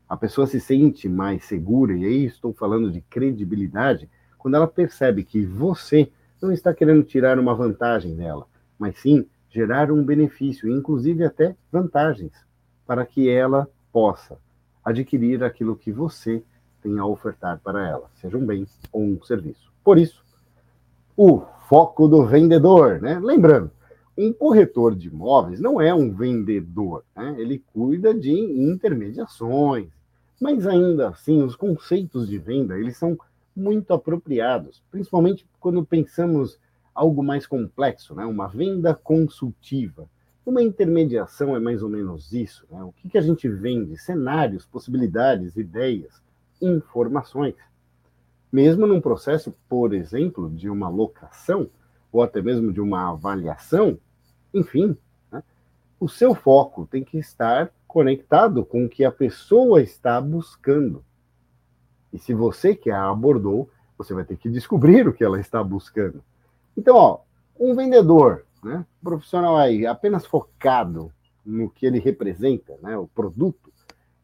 A 0.08 0.16
pessoa 0.16 0.46
se 0.46 0.60
sente 0.60 1.10
mais 1.10 1.46
segura, 1.46 1.94
e 1.94 2.06
aí 2.06 2.26
estou 2.26 2.54
falando 2.54 2.92
de 2.92 3.02
credibilidade, 3.02 4.10
quando 4.38 4.56
ela 4.56 4.68
percebe 4.68 5.24
que 5.24 5.44
você 5.44 6.12
não 6.42 6.52
está 6.52 6.74
querendo 6.74 7.04
tirar 7.04 7.40
uma 7.40 7.56
vantagem 7.56 8.16
dela, 8.16 8.48
mas 8.78 9.00
sim 9.00 9.26
gerar 9.50 9.92
um 9.92 10.04
benefício, 10.04 10.70
inclusive 10.70 11.24
até 11.24 11.56
vantagens, 11.72 12.34
para 12.86 13.06
que 13.06 13.30
ela 13.30 13.68
possa 13.92 14.38
adquirir 14.84 15.44
aquilo 15.44 15.76
que 15.76 15.92
você 15.92 16.44
tem 16.82 17.00
a 17.00 17.06
ofertar 17.06 17.60
para 17.64 17.88
ela, 17.88 18.12
seja 18.16 18.38
um 18.38 18.46
bem 18.46 18.68
ou 18.92 19.02
um 19.02 19.24
serviço. 19.24 19.72
Por 19.84 19.98
isso, 19.98 20.24
o 21.16 21.44
foco 21.68 22.08
do 22.08 22.26
vendedor, 22.26 23.02
né? 23.02 23.20
Lembrando, 23.20 23.72
um 24.18 24.32
corretor 24.32 24.96
de 24.96 25.08
imóveis 25.08 25.60
não 25.60 25.82
é 25.82 25.94
um 25.94 26.12
vendedor, 26.14 27.04
né? 27.16 27.36
ele 27.38 27.64
cuida 27.74 28.14
de 28.14 28.32
intermediações, 28.32 29.90
mas 30.40 30.68
ainda 30.68 31.10
assim 31.10 31.42
os 31.42 31.56
conceitos 31.56 32.28
de 32.28 32.38
venda 32.38 32.78
eles 32.78 32.96
são 32.98 33.18
muito 33.56 33.92
apropriados, 33.92 34.84
principalmente 34.92 35.48
quando 35.60 35.84
pensamos 35.84 36.60
algo 36.94 37.24
mais 37.24 37.48
complexo, 37.48 38.14
né? 38.14 38.26
uma 38.26 38.48
venda 38.48 38.94
consultiva. 38.94 40.08
Uma 40.46 40.62
intermediação 40.62 41.56
é 41.56 41.60
mais 41.60 41.82
ou 41.82 41.90
menos 41.90 42.34
isso. 42.34 42.66
Né? 42.70 42.84
O 42.84 42.92
que, 42.92 43.10
que 43.10 43.18
a 43.18 43.22
gente 43.22 43.48
vende? 43.48 43.98
Cenários, 43.98 44.66
possibilidades, 44.66 45.56
ideias, 45.56 46.22
informações. 46.62 47.56
Mesmo 48.54 48.86
num 48.86 49.02
processo, 49.02 49.52
por 49.68 49.96
exemplo, 49.96 50.48
de 50.48 50.70
uma 50.70 50.88
locação, 50.88 51.72
ou 52.12 52.22
até 52.22 52.40
mesmo 52.40 52.72
de 52.72 52.80
uma 52.80 53.10
avaliação, 53.10 53.98
enfim, 54.54 54.96
né? 55.32 55.42
o 56.00 56.08
seu 56.08 56.36
foco 56.36 56.86
tem 56.86 57.04
que 57.04 57.18
estar 57.18 57.74
conectado 57.88 58.64
com 58.64 58.86
o 58.86 58.90
que 58.90 59.04
a 59.04 59.12
pessoa 59.12 59.82
está 59.82 60.22
buscando. 60.22 61.04
E 62.14 62.20
se 62.20 62.32
você 62.32 62.76
que 62.76 62.92
a 62.92 63.10
abordou, 63.10 63.72
você 63.98 64.14
vai 64.14 64.24
ter 64.24 64.38
que 64.38 64.48
descobrir 64.48 65.08
o 65.08 65.14
que 65.14 65.24
ela 65.24 65.40
está 65.40 65.64
buscando. 65.64 66.24
Então, 66.78 66.96
ó, 66.96 67.22
um 67.60 67.74
vendedor, 67.74 68.46
né, 68.64 68.86
profissional 69.02 69.58
aí, 69.58 69.88
apenas 69.88 70.28
focado 70.28 71.12
no 71.44 71.72
que 71.72 71.88
ele 71.88 71.98
representa, 71.98 72.78
né, 72.84 72.96
o 72.96 73.08
produto, 73.08 73.74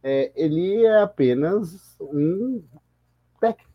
é, 0.04 0.32
ele 0.36 0.86
é 0.86 1.02
apenas 1.02 1.98
um 2.00 2.62
técnico, 3.40 3.69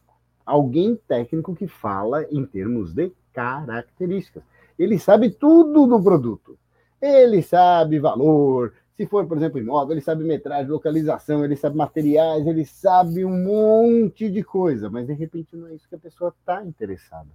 alguém 0.44 0.96
técnico 1.08 1.54
que 1.54 1.66
fala 1.66 2.24
em 2.30 2.44
termos 2.44 2.92
de 2.92 3.12
características. 3.32 4.42
Ele 4.78 4.98
sabe 4.98 5.30
tudo 5.30 5.86
do 5.86 6.02
produto. 6.02 6.58
Ele 7.00 7.42
sabe 7.42 7.98
valor, 7.98 8.72
se 8.96 9.06
for, 9.06 9.26
por 9.26 9.36
exemplo, 9.36 9.58
imóvel, 9.58 9.92
ele 9.92 10.00
sabe 10.00 10.24
metragem, 10.24 10.70
localização, 10.70 11.44
ele 11.44 11.56
sabe 11.56 11.76
materiais, 11.76 12.46
ele 12.46 12.64
sabe 12.64 13.24
um 13.24 13.44
monte 13.44 14.30
de 14.30 14.42
coisa, 14.42 14.88
mas 14.88 15.06
de 15.06 15.12
repente 15.12 15.56
não 15.56 15.68
é 15.68 15.74
isso 15.74 15.88
que 15.88 15.94
a 15.94 15.98
pessoa 15.98 16.34
está 16.40 16.64
interessada 16.64 17.28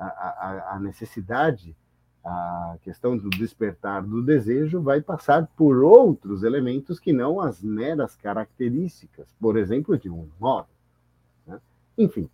a, 0.00 0.74
a, 0.76 0.80
necessidade, 0.80 1.76
a 2.24 2.76
questão 2.82 3.16
do 3.16 3.28
despertar 3.30 4.02
do 4.02 4.22
desejo 4.22 4.80
vai 4.80 5.00
passar 5.00 5.46
por 5.56 5.82
outros 5.82 6.42
elementos 6.42 6.98
que 6.98 7.12
não 7.12 7.40
as 7.40 7.62
meras 7.62 8.16
características, 8.16 9.28
por 9.38 9.58
exemplo, 9.58 9.98
de 9.98 10.08
um 10.08 10.28
imóvel. 10.38 10.74
Enfim, 12.00 12.30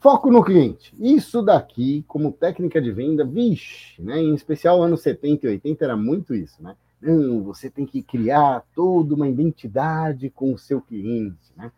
foco 0.00 0.30
no 0.30 0.42
cliente. 0.42 0.94
Isso 0.98 1.42
daqui, 1.42 2.04
como 2.08 2.32
técnica 2.32 2.80
de 2.80 2.90
venda, 2.90 3.24
vixe, 3.24 4.00
né? 4.00 4.18
em 4.18 4.34
especial 4.34 4.82
anos 4.82 5.02
70 5.02 5.46
e 5.46 5.50
80 5.50 5.84
era 5.84 5.96
muito 5.96 6.34
isso, 6.34 6.62
né? 6.62 6.74
Não, 6.98 7.42
você 7.42 7.68
tem 7.68 7.84
que 7.84 8.02
criar 8.02 8.64
toda 8.74 9.14
uma 9.14 9.28
identidade 9.28 10.30
com 10.30 10.54
o 10.54 10.58
seu 10.58 10.80
cliente, 10.80 11.52
né? 11.54 11.70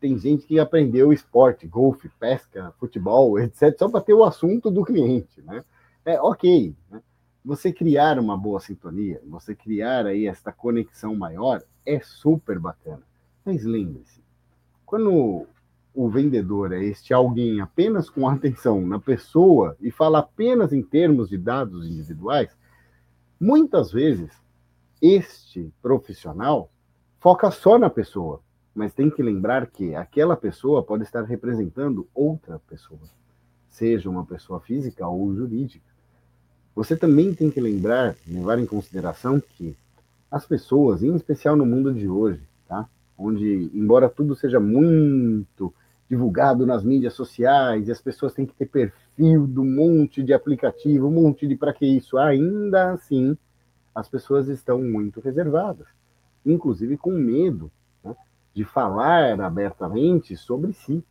tem, 0.00 0.18
gente 0.18 0.46
que 0.46 0.58
aprendeu 0.58 1.12
esporte, 1.12 1.66
golfe, 1.66 2.08
pesca, 2.18 2.72
futebol, 2.80 3.38
etc., 3.38 3.76
só 3.78 3.86
para 3.86 4.00
ter 4.00 4.14
o 4.14 4.24
assunto 4.24 4.70
do 4.70 4.82
cliente, 4.82 5.42
né? 5.42 5.62
É 6.06 6.18
ok, 6.18 6.74
né? 6.90 7.02
Você 7.44 7.70
criar 7.70 8.18
uma 8.18 8.36
boa 8.36 8.60
sintonia, 8.60 9.20
você 9.26 9.54
criar 9.54 10.06
aí 10.06 10.26
esta 10.26 10.50
conexão 10.50 11.14
maior, 11.14 11.62
é 11.84 12.00
super 12.00 12.58
bacana. 12.58 13.02
Mas 13.44 13.62
lembre-se, 13.64 14.22
quando 14.86 15.46
o 16.00 16.08
vendedor 16.08 16.72
é 16.72 16.84
este 16.84 17.12
alguém 17.12 17.60
apenas 17.60 18.08
com 18.08 18.28
atenção 18.28 18.86
na 18.86 19.00
pessoa 19.00 19.76
e 19.80 19.90
fala 19.90 20.20
apenas 20.20 20.72
em 20.72 20.80
termos 20.80 21.28
de 21.28 21.36
dados 21.36 21.88
individuais, 21.88 22.56
muitas 23.40 23.90
vezes 23.90 24.30
este 25.02 25.72
profissional 25.82 26.70
foca 27.18 27.50
só 27.50 27.76
na 27.80 27.90
pessoa, 27.90 28.40
mas 28.72 28.94
tem 28.94 29.10
que 29.10 29.20
lembrar 29.20 29.66
que 29.66 29.96
aquela 29.96 30.36
pessoa 30.36 30.84
pode 30.84 31.02
estar 31.02 31.24
representando 31.24 32.06
outra 32.14 32.60
pessoa, 32.60 33.00
seja 33.68 34.08
uma 34.08 34.24
pessoa 34.24 34.60
física 34.60 35.04
ou 35.04 35.34
jurídica. 35.34 35.84
Você 36.76 36.96
também 36.96 37.34
tem 37.34 37.50
que 37.50 37.60
lembrar, 37.60 38.14
levar 38.24 38.60
em 38.60 38.66
consideração 38.66 39.40
que 39.40 39.76
as 40.30 40.46
pessoas, 40.46 41.02
em 41.02 41.16
especial 41.16 41.56
no 41.56 41.66
mundo 41.66 41.92
de 41.92 42.08
hoje, 42.08 42.48
tá? 42.68 42.88
Onde, 43.18 43.68
embora 43.74 44.08
tudo 44.08 44.36
seja 44.36 44.60
muito 44.60 45.74
divulgado 46.08 46.64
nas 46.64 46.82
mídias 46.82 47.12
sociais, 47.12 47.86
e 47.86 47.92
as 47.92 48.00
pessoas 48.00 48.32
têm 48.32 48.46
que 48.46 48.54
ter 48.54 48.66
perfil 48.66 49.46
do 49.46 49.64
monte 49.64 50.22
de 50.22 50.32
aplicativo, 50.32 51.08
um 51.08 51.10
monte 51.10 51.46
de 51.46 51.54
para 51.54 51.72
que 51.72 51.84
isso, 51.84 52.16
ainda 52.16 52.92
assim, 52.92 53.36
as 53.94 54.08
pessoas 54.08 54.48
estão 54.48 54.80
muito 54.80 55.20
reservadas, 55.20 55.86
inclusive 56.46 56.96
com 56.96 57.10
medo 57.10 57.70
né, 58.02 58.16
de 58.54 58.64
falar 58.64 59.38
abertamente 59.40 60.36
sobre 60.36 60.72
si. 60.72 61.04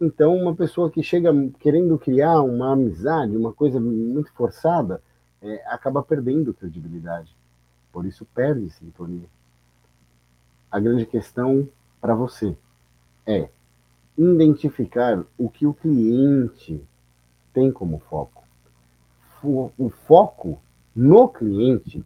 Então, 0.00 0.36
uma 0.36 0.54
pessoa 0.54 0.90
que 0.90 1.02
chega 1.02 1.32
querendo 1.60 1.96
criar 1.96 2.42
uma 2.42 2.72
amizade, 2.72 3.36
uma 3.36 3.52
coisa 3.52 3.78
muito 3.78 4.32
forçada, 4.32 5.00
é, 5.40 5.62
acaba 5.66 6.02
perdendo 6.02 6.52
credibilidade. 6.52 7.36
Por 7.92 8.04
isso, 8.04 8.26
perde 8.34 8.68
sintonia. 8.70 9.28
A 10.70 10.80
grande 10.80 11.06
questão 11.06 11.68
para 12.00 12.14
você 12.14 12.56
é 13.24 13.48
identificar 14.16 15.24
o 15.36 15.48
que 15.48 15.66
o 15.66 15.74
cliente 15.74 16.80
tem 17.52 17.70
como 17.70 17.98
foco. 17.98 18.44
O 19.42 19.90
foco 19.90 20.58
no 20.94 21.28
cliente, 21.28 22.02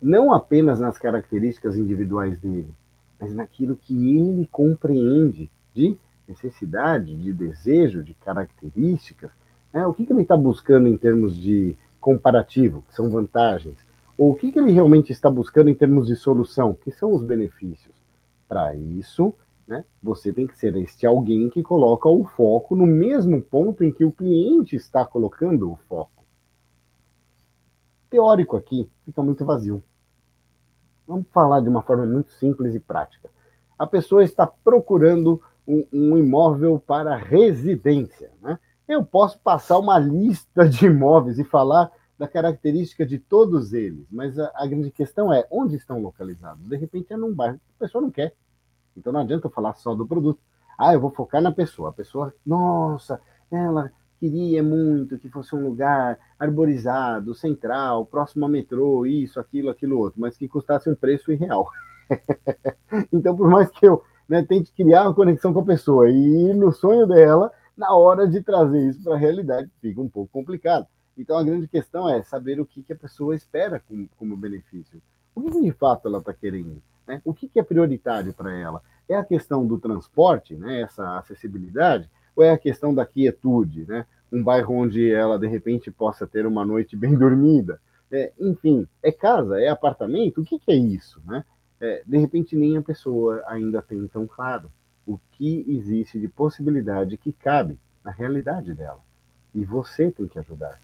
não 0.00 0.32
apenas 0.32 0.80
nas 0.80 0.98
características 0.98 1.76
individuais 1.76 2.38
dele, 2.38 2.74
mas 3.18 3.34
naquilo 3.34 3.76
que 3.76 4.18
ele 4.18 4.46
compreende 4.50 5.50
de 5.74 5.96
necessidade, 6.28 7.16
de 7.16 7.32
desejo, 7.32 8.02
de 8.02 8.14
características, 8.14 9.30
né? 9.72 9.86
o 9.86 9.94
que, 9.94 10.04
que 10.04 10.12
ele 10.12 10.22
está 10.22 10.36
buscando 10.36 10.88
em 10.88 10.96
termos 10.96 11.36
de 11.36 11.76
comparativo, 12.00 12.82
que 12.88 12.94
são 12.94 13.08
vantagens, 13.08 13.76
ou 14.18 14.32
o 14.32 14.34
que, 14.34 14.52
que 14.52 14.58
ele 14.58 14.72
realmente 14.72 15.12
está 15.12 15.30
buscando 15.30 15.70
em 15.70 15.74
termos 15.74 16.06
de 16.06 16.16
solução, 16.16 16.74
que 16.74 16.90
são 16.90 17.12
os 17.14 17.22
benefícios. 17.22 17.94
Para 18.48 18.74
isso, 18.74 19.32
né, 19.72 19.86
você 20.02 20.30
tem 20.34 20.46
que 20.46 20.58
ser 20.58 20.76
este 20.76 21.06
alguém 21.06 21.48
que 21.48 21.62
coloca 21.62 22.06
o 22.06 22.24
foco 22.24 22.76
no 22.76 22.86
mesmo 22.86 23.40
ponto 23.40 23.82
em 23.82 23.90
que 23.90 24.04
o 24.04 24.12
cliente 24.12 24.76
está 24.76 25.02
colocando 25.02 25.72
o 25.72 25.78
foco. 25.88 26.22
Teórico 28.10 28.54
aqui 28.54 28.90
fica 29.06 29.22
muito 29.22 29.46
vazio. 29.46 29.82
Vamos 31.08 31.26
falar 31.32 31.60
de 31.60 31.70
uma 31.70 31.80
forma 31.80 32.04
muito 32.04 32.30
simples 32.32 32.74
e 32.74 32.80
prática. 32.80 33.30
A 33.78 33.86
pessoa 33.86 34.22
está 34.22 34.46
procurando 34.46 35.40
um, 35.66 35.86
um 35.90 36.18
imóvel 36.18 36.78
para 36.78 37.16
residência. 37.16 38.30
Né? 38.42 38.58
Eu 38.86 39.02
posso 39.02 39.38
passar 39.38 39.78
uma 39.78 39.98
lista 39.98 40.68
de 40.68 40.84
imóveis 40.84 41.38
e 41.38 41.44
falar 41.44 41.90
da 42.18 42.28
característica 42.28 43.06
de 43.06 43.18
todos 43.18 43.72
eles, 43.72 44.06
mas 44.10 44.38
a, 44.38 44.52
a, 44.54 44.66
grande 44.66 44.90
questão 44.90 45.32
é 45.32 45.46
onde 45.50 45.76
estão 45.76 46.00
localizados. 46.00 46.68
De 46.68 46.76
repente 46.76 47.10
é 47.12 47.16
num 47.16 47.34
bairro 47.34 47.56
que 47.56 47.72
a 47.78 47.86
pessoa 47.86 48.02
não 48.02 48.10
quer. 48.10 48.34
Então 48.96 49.12
não 49.12 49.20
adianta 49.20 49.46
eu 49.46 49.50
falar 49.50 49.74
só 49.74 49.94
do 49.94 50.06
produto. 50.06 50.40
Ah, 50.78 50.94
eu 50.94 51.00
vou 51.00 51.10
focar 51.10 51.40
na 51.40 51.52
pessoa. 51.52 51.90
A 51.90 51.92
pessoa, 51.92 52.34
nossa, 52.44 53.20
ela 53.50 53.90
queria 54.18 54.62
muito 54.62 55.18
que 55.18 55.28
fosse 55.28 55.54
um 55.54 55.64
lugar 55.64 56.18
arborizado, 56.38 57.34
central, 57.34 58.06
próximo 58.06 58.46
a 58.46 58.48
metrô, 58.48 59.04
isso, 59.04 59.40
aquilo, 59.40 59.68
aquilo 59.68 59.98
outro, 59.98 60.20
mas 60.20 60.36
que 60.36 60.48
custasse 60.48 60.88
um 60.88 60.94
preço 60.94 61.32
irreal. 61.32 61.68
então, 63.12 63.36
por 63.36 63.48
mais 63.48 63.68
que 63.70 63.86
eu 63.86 64.02
né, 64.28 64.42
tente 64.42 64.72
criar 64.72 65.02
uma 65.02 65.14
conexão 65.14 65.52
com 65.52 65.60
a 65.60 65.64
pessoa. 65.64 66.08
E 66.08 66.54
no 66.54 66.72
sonho 66.72 67.06
dela, 67.06 67.52
na 67.76 67.94
hora 67.94 68.26
de 68.26 68.40
trazer 68.42 68.88
isso 68.88 69.02
para 69.02 69.14
a 69.14 69.18
realidade, 69.18 69.70
fica 69.80 70.00
um 70.00 70.08
pouco 70.08 70.32
complicado. 70.32 70.86
Então 71.16 71.36
a 71.36 71.44
grande 71.44 71.68
questão 71.68 72.08
é 72.08 72.22
saber 72.22 72.60
o 72.60 72.66
que, 72.66 72.82
que 72.82 72.92
a 72.92 72.96
pessoa 72.96 73.36
espera 73.36 73.80
como, 73.80 74.08
como 74.16 74.36
benefício. 74.36 75.02
O 75.34 75.42
que 75.42 75.60
de 75.60 75.72
fato 75.72 76.08
ela 76.08 76.18
está 76.18 76.32
querendo? 76.32 76.82
Né? 77.06 77.20
O 77.24 77.32
que, 77.32 77.48
que 77.48 77.58
é 77.58 77.62
prioritário 77.62 78.32
para 78.32 78.52
ela? 78.56 78.82
É 79.08 79.14
a 79.14 79.24
questão 79.24 79.66
do 79.66 79.78
transporte, 79.78 80.54
né, 80.54 80.82
essa 80.82 81.18
acessibilidade, 81.18 82.08
ou 82.34 82.42
é 82.42 82.50
a 82.50 82.58
questão 82.58 82.94
da 82.94 83.04
quietude, 83.04 83.84
né? 83.86 84.06
um 84.30 84.42
bairro 84.42 84.74
onde 84.74 85.10
ela 85.12 85.38
de 85.38 85.46
repente 85.46 85.90
possa 85.90 86.26
ter 86.26 86.46
uma 86.46 86.64
noite 86.64 86.96
bem 86.96 87.14
dormida? 87.18 87.80
É, 88.10 88.32
enfim, 88.38 88.86
é 89.02 89.10
casa, 89.10 89.60
é 89.60 89.68
apartamento? 89.68 90.40
O 90.40 90.44
que, 90.44 90.58
que 90.58 90.70
é 90.70 90.76
isso? 90.76 91.20
Né? 91.26 91.44
é, 91.82 92.00
de 92.06 92.16
repente 92.16 92.54
nem 92.54 92.76
a 92.76 92.82
pessoa 92.82 93.42
ainda 93.48 93.82
tem 93.82 94.06
tão 94.06 94.24
claro 94.24 94.70
o 95.04 95.18
que 95.32 95.64
existe 95.66 96.18
de 96.18 96.28
possibilidade 96.28 97.16
que 97.16 97.32
cabe 97.32 97.76
na 98.04 98.12
realidade 98.12 98.72
dela. 98.72 99.00
E 99.52 99.64
você 99.64 100.12
tem 100.12 100.28
que 100.28 100.38
ajudar. 100.38 100.80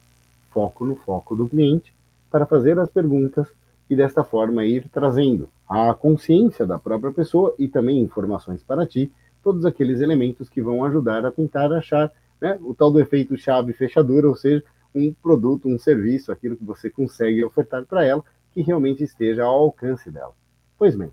Foco 0.51 0.85
no 0.85 0.97
foco 0.97 1.37
do 1.37 1.49
cliente 1.49 1.95
para 2.29 2.45
fazer 2.45 2.77
as 2.81 2.91
perguntas 2.91 3.47
e 3.89 3.95
desta 3.95 4.25
forma 4.25 4.65
ir 4.65 4.89
trazendo 4.89 5.49
a 5.69 5.93
consciência 5.95 6.67
da 6.67 6.79
própria 6.79 7.13
pessoa 7.13 7.55
e 7.59 7.69
também 7.69 8.01
informações 8.01 8.63
para 8.63 8.87
ti, 8.87 9.13
todos 9.43 9.65
aqueles 9.65 10.01
elementos 10.01 10.49
que 10.49 10.63
vão 10.63 10.85
ajudar 10.85 11.25
a 11.27 11.31
tentar 11.31 11.71
achar 11.73 12.11
né, 12.41 12.59
o 12.63 12.75
tal 12.75 12.91
do 12.91 13.01
efeito 13.01 13.37
chave 13.37 13.73
fechadura, 13.73 14.29
ou 14.29 14.35
seja, 14.35 14.65
um 14.95 15.13
produto, 15.13 15.69
um 15.69 15.79
serviço, 15.79 16.33
aquilo 16.33 16.57
que 16.57 16.65
você 16.65 16.89
consegue 16.89 17.45
ofertar 17.45 17.85
para 17.85 18.05
ela 18.05 18.25
que 18.53 18.63
realmente 18.63 19.05
esteja 19.05 19.45
ao 19.45 19.55
alcance 19.55 20.11
dela. 20.11 20.35
Pois 20.79 20.97
bem, 20.97 21.13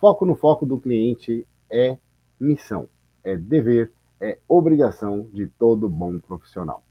foco 0.00 0.26
no 0.26 0.34
foco 0.34 0.66
do 0.66 0.78
cliente 0.78 1.46
é 1.70 1.96
missão, 2.38 2.88
é 3.24 3.36
dever, 3.36 3.90
é 4.20 4.38
obrigação 4.48 5.26
de 5.32 5.46
todo 5.46 5.88
bom 5.88 6.18
profissional. 6.18 6.82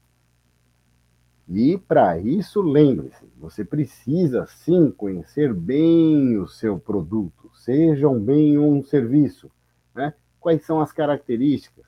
E 1.48 1.76
para 1.76 2.18
isso, 2.18 2.62
lembre-se, 2.62 3.26
você 3.36 3.64
precisa 3.64 4.46
sim 4.46 4.90
conhecer 4.90 5.52
bem 5.52 6.38
o 6.38 6.46
seu 6.46 6.78
produto, 6.78 7.50
seja 7.54 8.08
um 8.08 8.20
bem 8.20 8.56
ou 8.56 8.72
um 8.72 8.82
serviço. 8.82 9.50
Né? 9.94 10.14
Quais 10.38 10.64
são 10.64 10.80
as 10.80 10.92
características? 10.92 11.84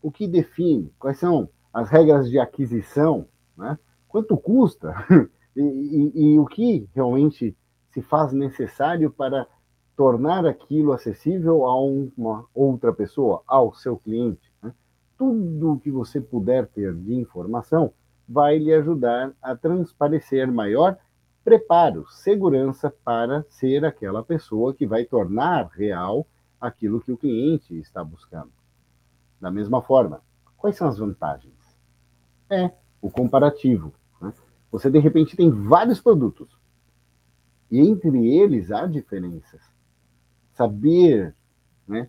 O 0.00 0.10
que 0.10 0.26
define? 0.26 0.92
Quais 0.98 1.18
são 1.18 1.48
as 1.72 1.90
regras 1.90 2.28
de 2.28 2.38
aquisição? 2.38 3.28
Né? 3.56 3.78
Quanto 4.08 4.36
custa? 4.36 4.94
e, 5.54 5.60
e, 5.60 6.32
e 6.32 6.38
o 6.38 6.46
que 6.46 6.88
realmente 6.94 7.56
se 7.90 8.00
faz 8.00 8.32
necessário 8.32 9.10
para 9.10 9.46
tornar 9.94 10.46
aquilo 10.46 10.92
acessível 10.92 11.66
a 11.66 11.80
uma 11.80 12.46
outra 12.54 12.92
pessoa, 12.92 13.42
ao 13.46 13.74
seu 13.74 13.98
cliente. 13.98 14.50
Né? 14.62 14.72
Tudo 15.18 15.78
que 15.78 15.90
você 15.90 16.20
puder 16.20 16.66
ter 16.68 16.94
de 16.94 17.14
informação 17.14 17.92
vai 18.28 18.58
lhe 18.58 18.72
ajudar 18.72 19.32
a 19.42 19.56
transparecer 19.56 20.50
maior 20.50 20.96
preparo, 21.44 22.06
segurança 22.08 22.92
para 23.04 23.44
ser 23.48 23.84
aquela 23.84 24.22
pessoa 24.22 24.74
que 24.74 24.86
vai 24.86 25.04
tornar 25.04 25.68
real 25.72 26.26
aquilo 26.60 27.00
que 27.00 27.10
o 27.10 27.16
cliente 27.16 27.78
está 27.78 28.04
buscando. 28.04 28.52
Da 29.40 29.50
mesma 29.50 29.82
forma, 29.82 30.22
quais 30.56 30.76
são 30.76 30.88
as 30.88 30.98
vantagens? 30.98 31.76
É 32.48 32.70
o 33.00 33.10
comparativo. 33.10 33.92
Né? 34.20 34.32
Você, 34.70 34.88
de 34.88 35.00
repente, 35.00 35.36
tem 35.36 35.50
vários 35.50 36.00
produtos, 36.00 36.56
e 37.72 37.80
entre 37.80 38.36
eles 38.36 38.70
há 38.70 38.86
diferenças. 38.86 39.60
Saber 40.52 41.34
né, 41.88 42.08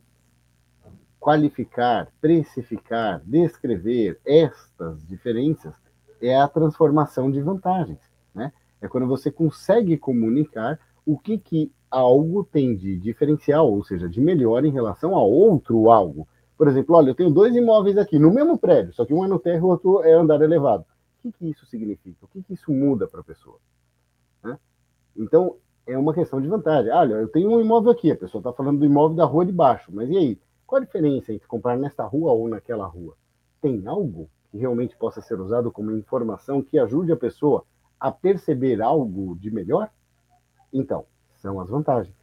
qualificar, 1.17 2.11
precificar, 2.19 3.21
descrever 3.25 4.19
estas 4.25 5.07
diferenças 5.07 5.73
é 6.27 6.39
a 6.39 6.47
transformação 6.47 7.29
de 7.29 7.41
vantagens. 7.41 7.99
Né? 8.33 8.51
É 8.81 8.87
quando 8.87 9.07
você 9.07 9.31
consegue 9.31 9.97
comunicar 9.97 10.79
o 11.05 11.17
que, 11.17 11.37
que 11.37 11.71
algo 11.91 12.43
tem 12.43 12.75
de 12.75 12.97
diferencial, 12.97 13.71
ou 13.71 13.83
seja, 13.83 14.09
de 14.09 14.21
melhor 14.21 14.65
em 14.65 14.71
relação 14.71 15.15
a 15.15 15.21
outro 15.21 15.91
algo. 15.91 16.27
Por 16.57 16.67
exemplo, 16.67 16.95
olha, 16.95 17.09
eu 17.09 17.15
tenho 17.15 17.29
dois 17.29 17.55
imóveis 17.55 17.97
aqui 17.97 18.17
no 18.17 18.33
mesmo 18.33 18.57
prédio, 18.57 18.93
só 18.93 19.05
que 19.05 19.13
um 19.13 19.25
é 19.25 19.27
no 19.27 19.39
térreo 19.39 19.59
e 19.59 19.63
o 19.63 19.67
outro 19.67 20.03
é 20.03 20.13
andar 20.13 20.41
elevado. 20.41 20.85
O 21.19 21.21
que, 21.23 21.31
que 21.31 21.49
isso 21.49 21.65
significa? 21.65 22.25
O 22.25 22.27
que, 22.27 22.41
que 22.41 22.53
isso 22.53 22.71
muda 22.71 23.07
para 23.07 23.21
a 23.21 23.23
pessoa? 23.23 23.59
Então, 25.15 25.57
é 25.85 25.97
uma 25.97 26.13
questão 26.13 26.41
de 26.41 26.47
vantagem. 26.47 26.91
Olha, 26.91 27.15
eu 27.15 27.27
tenho 27.27 27.49
um 27.51 27.61
imóvel 27.61 27.91
aqui, 27.91 28.11
a 28.11 28.15
pessoa 28.15 28.39
está 28.39 28.51
falando 28.51 28.79
do 28.79 28.85
imóvel 28.85 29.15
da 29.15 29.25
rua 29.25 29.45
de 29.45 29.51
baixo, 29.51 29.91
mas 29.93 30.09
e 30.09 30.17
aí? 30.17 30.41
Qual 30.65 30.81
a 30.81 30.85
diferença 30.85 31.31
entre 31.31 31.47
comprar 31.47 31.77
nesta 31.77 32.03
rua 32.03 32.31
ou 32.31 32.47
naquela 32.49 32.85
rua? 32.87 33.15
Tem 33.61 33.85
algo 33.85 34.29
que 34.53 34.59
realmente 34.59 34.95
possa 34.95 35.19
ser 35.19 35.41
usado 35.41 35.71
como 35.71 35.97
informação 35.97 36.61
que 36.61 36.77
ajude 36.77 37.11
a 37.11 37.17
pessoa 37.17 37.65
a 37.99 38.11
perceber 38.11 38.83
algo 38.83 39.35
de 39.35 39.49
melhor? 39.49 39.89
Então, 40.71 41.07
são 41.41 41.59
as 41.59 41.67
vantagens. 41.67 42.15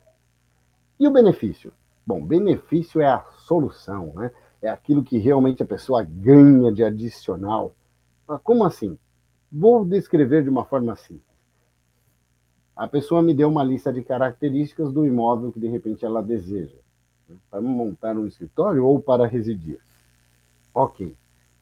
E 0.99 1.09
o 1.09 1.11
benefício? 1.11 1.73
Bom, 2.07 2.25
benefício 2.25 3.01
é 3.01 3.07
a 3.07 3.25
solução, 3.39 4.13
né? 4.15 4.31
é 4.63 4.69
aquilo 4.69 5.03
que 5.03 5.19
realmente 5.19 5.61
a 5.61 5.67
pessoa 5.67 6.05
ganha 6.05 6.71
de 6.71 6.85
adicional. 6.85 7.75
Como 8.45 8.63
assim? 8.63 8.97
Vou 9.51 9.85
descrever 9.85 10.45
de 10.45 10.49
uma 10.49 10.65
forma 10.65 10.95
simples. 10.95 11.25
A 12.77 12.87
pessoa 12.87 13.23
me 13.23 13.35
deu 13.35 13.49
uma 13.49 13.65
lista 13.65 13.93
de 13.93 14.05
características 14.05 14.93
do 14.93 15.05
imóvel 15.05 15.51
que 15.51 15.59
de 15.59 15.67
repente 15.67 16.05
ela 16.05 16.23
deseja, 16.23 16.79
né, 17.29 17.37
para 17.51 17.61
montar 17.61 18.17
um 18.17 18.27
escritório 18.27 18.87
ou 18.87 19.03
para 19.03 19.27
residir. 19.27 19.81
Ok. 20.73 21.17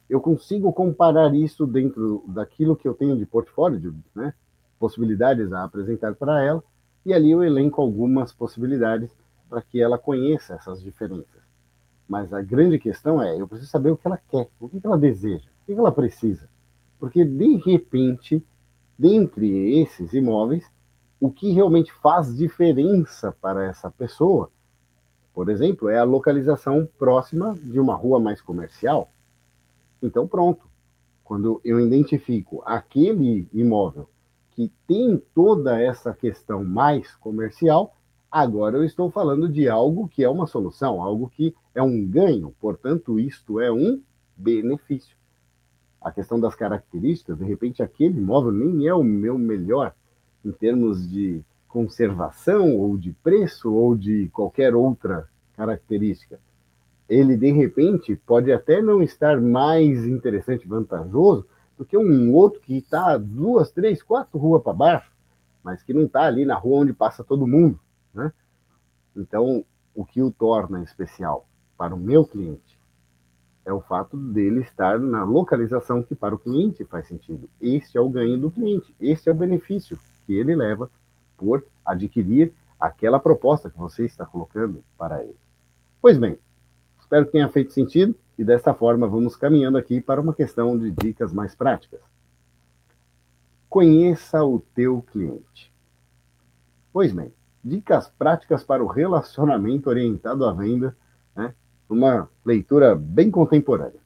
Eu 0.09 0.19
consigo 0.19 0.73
comparar 0.73 1.33
isso 1.35 1.67
dentro 1.67 2.23
daquilo 2.27 2.75
que 2.75 2.87
eu 2.87 2.93
tenho 2.93 3.15
de 3.15 3.25
portfólio, 3.25 3.79
de 3.79 3.93
né, 4.15 4.33
possibilidades 4.79 5.53
a 5.53 5.63
apresentar 5.63 6.15
para 6.15 6.43
ela, 6.43 6.63
e 7.05 7.13
ali 7.13 7.31
eu 7.31 7.43
elenco 7.43 7.81
algumas 7.81 8.31
possibilidades 8.33 9.11
para 9.47 9.61
que 9.61 9.81
ela 9.81 9.97
conheça 9.97 10.55
essas 10.55 10.81
diferenças. 10.81 11.41
Mas 12.07 12.33
a 12.33 12.41
grande 12.41 12.79
questão 12.79 13.21
é, 13.21 13.39
eu 13.39 13.47
preciso 13.47 13.69
saber 13.69 13.91
o 13.91 13.97
que 13.97 14.07
ela 14.07 14.19
quer, 14.29 14.49
o 14.59 14.67
que 14.67 14.79
ela 14.83 14.97
deseja, 14.97 15.47
o 15.61 15.65
que 15.65 15.73
ela 15.73 15.91
precisa. 15.91 16.49
Porque, 16.99 17.23
de 17.23 17.57
repente, 17.57 18.43
dentre 18.97 19.79
esses 19.79 20.13
imóveis, 20.13 20.65
o 21.19 21.29
que 21.29 21.51
realmente 21.51 21.93
faz 21.93 22.35
diferença 22.35 23.31
para 23.39 23.65
essa 23.65 23.91
pessoa, 23.91 24.49
por 25.33 25.49
exemplo, 25.49 25.87
é 25.87 25.99
a 25.99 26.03
localização 26.03 26.87
próxima 26.97 27.55
de 27.61 27.79
uma 27.79 27.95
rua 27.95 28.19
mais 28.19 28.41
comercial. 28.41 29.11
Então, 30.01 30.27
pronto. 30.27 30.67
Quando 31.23 31.61
eu 31.63 31.79
identifico 31.79 32.63
aquele 32.65 33.47
imóvel 33.53 34.09
que 34.51 34.71
tem 34.87 35.21
toda 35.35 35.79
essa 35.79 36.13
questão 36.13 36.63
mais 36.63 37.15
comercial, 37.15 37.95
agora 38.31 38.77
eu 38.77 38.83
estou 38.83 39.11
falando 39.11 39.47
de 39.47 39.69
algo 39.69 40.07
que 40.07 40.23
é 40.23 40.29
uma 40.29 40.47
solução, 40.47 41.01
algo 41.01 41.29
que 41.29 41.53
é 41.75 41.83
um 41.83 42.03
ganho, 42.05 42.53
portanto, 42.59 43.19
isto 43.19 43.59
é 43.59 43.71
um 43.71 44.01
benefício. 44.35 45.15
A 46.01 46.11
questão 46.11 46.39
das 46.39 46.55
características, 46.55 47.37
de 47.37 47.45
repente, 47.45 47.83
aquele 47.83 48.17
imóvel 48.17 48.51
nem 48.51 48.87
é 48.87 48.93
o 48.93 49.03
meu 49.03 49.37
melhor 49.37 49.93
em 50.43 50.51
termos 50.51 51.07
de 51.07 51.43
conservação, 51.67 52.75
ou 52.75 52.97
de 52.97 53.13
preço, 53.13 53.71
ou 53.71 53.95
de 53.95 54.29
qualquer 54.29 54.73
outra 54.73 55.29
característica 55.55 56.39
ele 57.09 57.35
de 57.35 57.51
repente 57.51 58.15
pode 58.15 58.51
até 58.51 58.81
não 58.81 59.01
estar 59.01 59.41
mais 59.41 60.05
interessante, 60.05 60.67
vantajoso, 60.67 61.45
do 61.77 61.83
que 61.83 61.97
um 61.97 62.33
outro 62.33 62.61
que 62.61 62.77
está 62.77 63.17
duas, 63.17 63.71
três, 63.71 64.03
quatro 64.03 64.37
ruas 64.37 64.61
para 64.61 64.73
baixo, 64.73 65.11
mas 65.63 65.81
que 65.81 65.93
não 65.93 66.03
está 66.03 66.23
ali 66.23 66.45
na 66.45 66.55
rua 66.55 66.81
onde 66.81 66.93
passa 66.93 67.23
todo 67.23 67.47
mundo. 67.47 67.79
Né? 68.13 68.31
Então, 69.15 69.65
o 69.95 70.05
que 70.05 70.21
o 70.21 70.29
torna 70.29 70.83
especial 70.83 71.47
para 71.77 71.95
o 71.95 71.99
meu 71.99 72.25
cliente 72.25 72.79
é 73.65 73.73
o 73.73 73.81
fato 73.81 74.15
dele 74.15 74.61
estar 74.61 74.99
na 74.99 75.23
localização 75.23 76.03
que 76.03 76.15
para 76.15 76.35
o 76.35 76.39
cliente 76.39 76.85
faz 76.85 77.07
sentido. 77.07 77.49
Este 77.59 77.97
é 77.97 78.01
o 78.01 78.09
ganho 78.09 78.37
do 78.37 78.51
cliente, 78.51 78.93
este 78.99 79.29
é 79.29 79.31
o 79.31 79.35
benefício 79.35 79.97
que 80.25 80.33
ele 80.33 80.55
leva 80.55 80.89
por 81.37 81.65
adquirir 81.85 82.53
aquela 82.79 83.19
proposta 83.19 83.69
que 83.69 83.77
você 83.77 84.05
está 84.05 84.25
colocando 84.25 84.83
para 84.97 85.23
ele. 85.23 85.37
Pois 86.01 86.17
bem, 86.17 86.37
Espero 87.09 87.25
que 87.25 87.31
tenha 87.31 87.49
feito 87.49 87.73
sentido 87.73 88.15
e 88.37 88.43
dessa 88.43 88.71
forma 88.71 89.07
vamos 89.07 89.35
caminhando 89.35 89.79
aqui 89.79 89.99
para 89.99 90.21
uma 90.21 90.31
questão 90.31 90.77
de 90.77 90.91
dicas 90.91 91.33
mais 91.33 91.55
práticas. 91.55 91.99
Conheça 93.67 94.43
o 94.43 94.59
teu 94.75 95.01
cliente. 95.01 95.73
Pois 96.93 97.11
bem, 97.11 97.33
dicas 97.63 98.09
práticas 98.09 98.63
para 98.63 98.83
o 98.83 98.87
relacionamento 98.87 99.89
orientado 99.89 100.45
à 100.45 100.53
venda, 100.53 100.95
né? 101.35 101.55
uma 101.89 102.29
leitura 102.45 102.93
bem 102.93 103.31
contemporânea. 103.31 104.01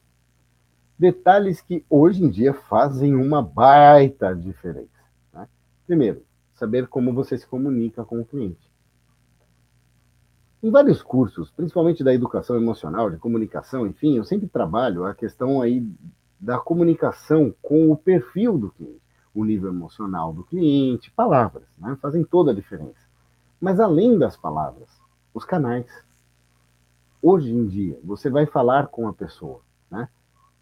Detalhes 0.98 1.60
que 1.60 1.84
hoje 1.90 2.24
em 2.24 2.30
dia 2.30 2.54
fazem 2.54 3.14
uma 3.14 3.42
baita 3.42 4.34
diferença. 4.34 4.88
Né? 5.30 5.46
Primeiro, 5.86 6.22
saber 6.54 6.88
como 6.88 7.12
você 7.12 7.36
se 7.36 7.46
comunica 7.46 8.02
com 8.02 8.18
o 8.22 8.24
cliente. 8.24 8.73
Em 10.64 10.70
vários 10.70 11.02
cursos, 11.02 11.50
principalmente 11.50 12.02
da 12.02 12.14
educação 12.14 12.56
emocional, 12.56 13.10
de 13.10 13.18
comunicação, 13.18 13.86
enfim, 13.86 14.16
eu 14.16 14.24
sempre 14.24 14.48
trabalho 14.48 15.04
a 15.04 15.14
questão 15.14 15.60
aí 15.60 15.86
da 16.40 16.58
comunicação 16.58 17.54
com 17.60 17.92
o 17.92 17.96
perfil 17.98 18.56
do 18.56 18.70
cliente, 18.70 19.02
o 19.34 19.44
nível 19.44 19.68
emocional 19.68 20.32
do 20.32 20.42
cliente, 20.42 21.10
palavras, 21.10 21.68
né? 21.76 21.98
fazem 22.00 22.24
toda 22.24 22.50
a 22.50 22.54
diferença. 22.54 23.06
Mas 23.60 23.78
além 23.78 24.16
das 24.18 24.38
palavras, 24.38 24.88
os 25.34 25.44
canais. 25.44 25.84
Hoje 27.20 27.52
em 27.52 27.66
dia, 27.66 28.00
você 28.02 28.30
vai 28.30 28.46
falar 28.46 28.86
com 28.86 29.06
a 29.06 29.12
pessoa, 29.12 29.60
né? 29.90 30.08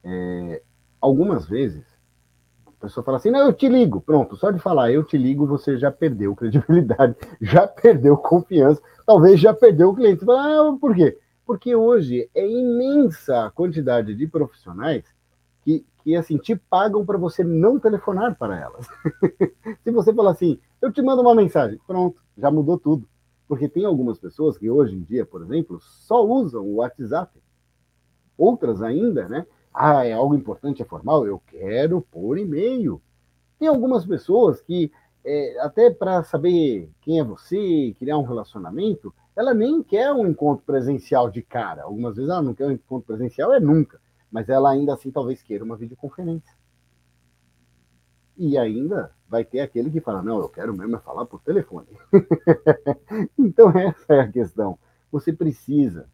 É, 0.02 0.62
algumas 1.00 1.46
vezes 1.46 1.86
a 2.82 2.86
pessoa 2.88 3.04
fala 3.04 3.18
assim, 3.18 3.30
não, 3.30 3.46
eu 3.46 3.52
te 3.52 3.68
ligo. 3.68 4.00
Pronto, 4.00 4.36
só 4.36 4.50
de 4.50 4.58
falar 4.58 4.90
eu 4.90 5.04
te 5.04 5.16
ligo, 5.16 5.46
você 5.46 5.78
já 5.78 5.90
perdeu 5.90 6.34
credibilidade, 6.34 7.14
já 7.40 7.66
perdeu 7.66 8.16
confiança, 8.16 8.82
talvez 9.06 9.38
já 9.38 9.54
perdeu 9.54 9.90
o 9.90 9.94
cliente. 9.94 10.24
Ah, 10.28 10.76
por 10.80 10.94
quê? 10.94 11.16
Porque 11.46 11.76
hoje 11.76 12.28
é 12.34 12.46
imensa 12.46 13.46
a 13.46 13.50
quantidade 13.50 14.14
de 14.16 14.26
profissionais 14.26 15.04
que, 15.64 15.86
que 16.02 16.16
assim, 16.16 16.36
te 16.36 16.56
pagam 16.56 17.06
para 17.06 17.16
você 17.16 17.44
não 17.44 17.78
telefonar 17.78 18.36
para 18.36 18.58
elas. 18.58 18.86
Se 19.84 19.90
você 19.92 20.12
falar 20.12 20.32
assim, 20.32 20.58
eu 20.80 20.92
te 20.92 21.00
mando 21.00 21.22
uma 21.22 21.34
mensagem, 21.36 21.78
pronto, 21.86 22.20
já 22.36 22.50
mudou 22.50 22.78
tudo. 22.78 23.08
Porque 23.46 23.68
tem 23.68 23.84
algumas 23.84 24.18
pessoas 24.18 24.58
que 24.58 24.68
hoje 24.68 24.96
em 24.96 25.02
dia, 25.02 25.24
por 25.24 25.42
exemplo, 25.42 25.78
só 25.80 26.24
usam 26.24 26.62
o 26.62 26.76
WhatsApp. 26.76 27.38
Outras 28.36 28.82
ainda, 28.82 29.28
né? 29.28 29.46
Ah, 29.74 30.04
é 30.04 30.12
algo 30.12 30.34
importante, 30.34 30.82
é 30.82 30.84
formal? 30.84 31.26
Eu 31.26 31.40
quero 31.46 32.02
por 32.02 32.38
e-mail. 32.38 33.00
Tem 33.58 33.68
algumas 33.68 34.04
pessoas 34.04 34.60
que, 34.60 34.92
é, 35.24 35.58
até 35.60 35.90
para 35.90 36.22
saber 36.24 36.90
quem 37.00 37.20
é 37.20 37.24
você, 37.24 37.94
criar 37.98 38.18
um 38.18 38.24
relacionamento, 38.24 39.14
ela 39.34 39.54
nem 39.54 39.82
quer 39.82 40.12
um 40.12 40.26
encontro 40.26 40.64
presencial 40.64 41.30
de 41.30 41.42
cara. 41.42 41.84
Algumas 41.84 42.16
vezes 42.16 42.30
ela 42.30 42.42
não 42.42 42.54
quer 42.54 42.66
um 42.66 42.72
encontro 42.72 43.06
presencial, 43.06 43.52
é 43.52 43.60
nunca. 43.60 44.00
Mas 44.30 44.48
ela 44.48 44.70
ainda 44.70 44.92
assim 44.94 45.10
talvez 45.10 45.42
queira 45.42 45.64
uma 45.64 45.76
videoconferência. 45.76 46.54
E 48.36 48.58
ainda 48.58 49.12
vai 49.28 49.44
ter 49.44 49.60
aquele 49.60 49.90
que 49.90 50.00
fala: 50.00 50.22
não, 50.22 50.38
eu 50.38 50.48
quero 50.48 50.74
mesmo 50.74 50.96
é 50.96 51.00
falar 51.00 51.24
por 51.26 51.40
telefone. 51.40 51.86
então, 53.38 53.70
essa 53.70 54.14
é 54.14 54.20
a 54.20 54.28
questão. 54.28 54.78
Você 55.10 55.32
precisa 55.32 56.08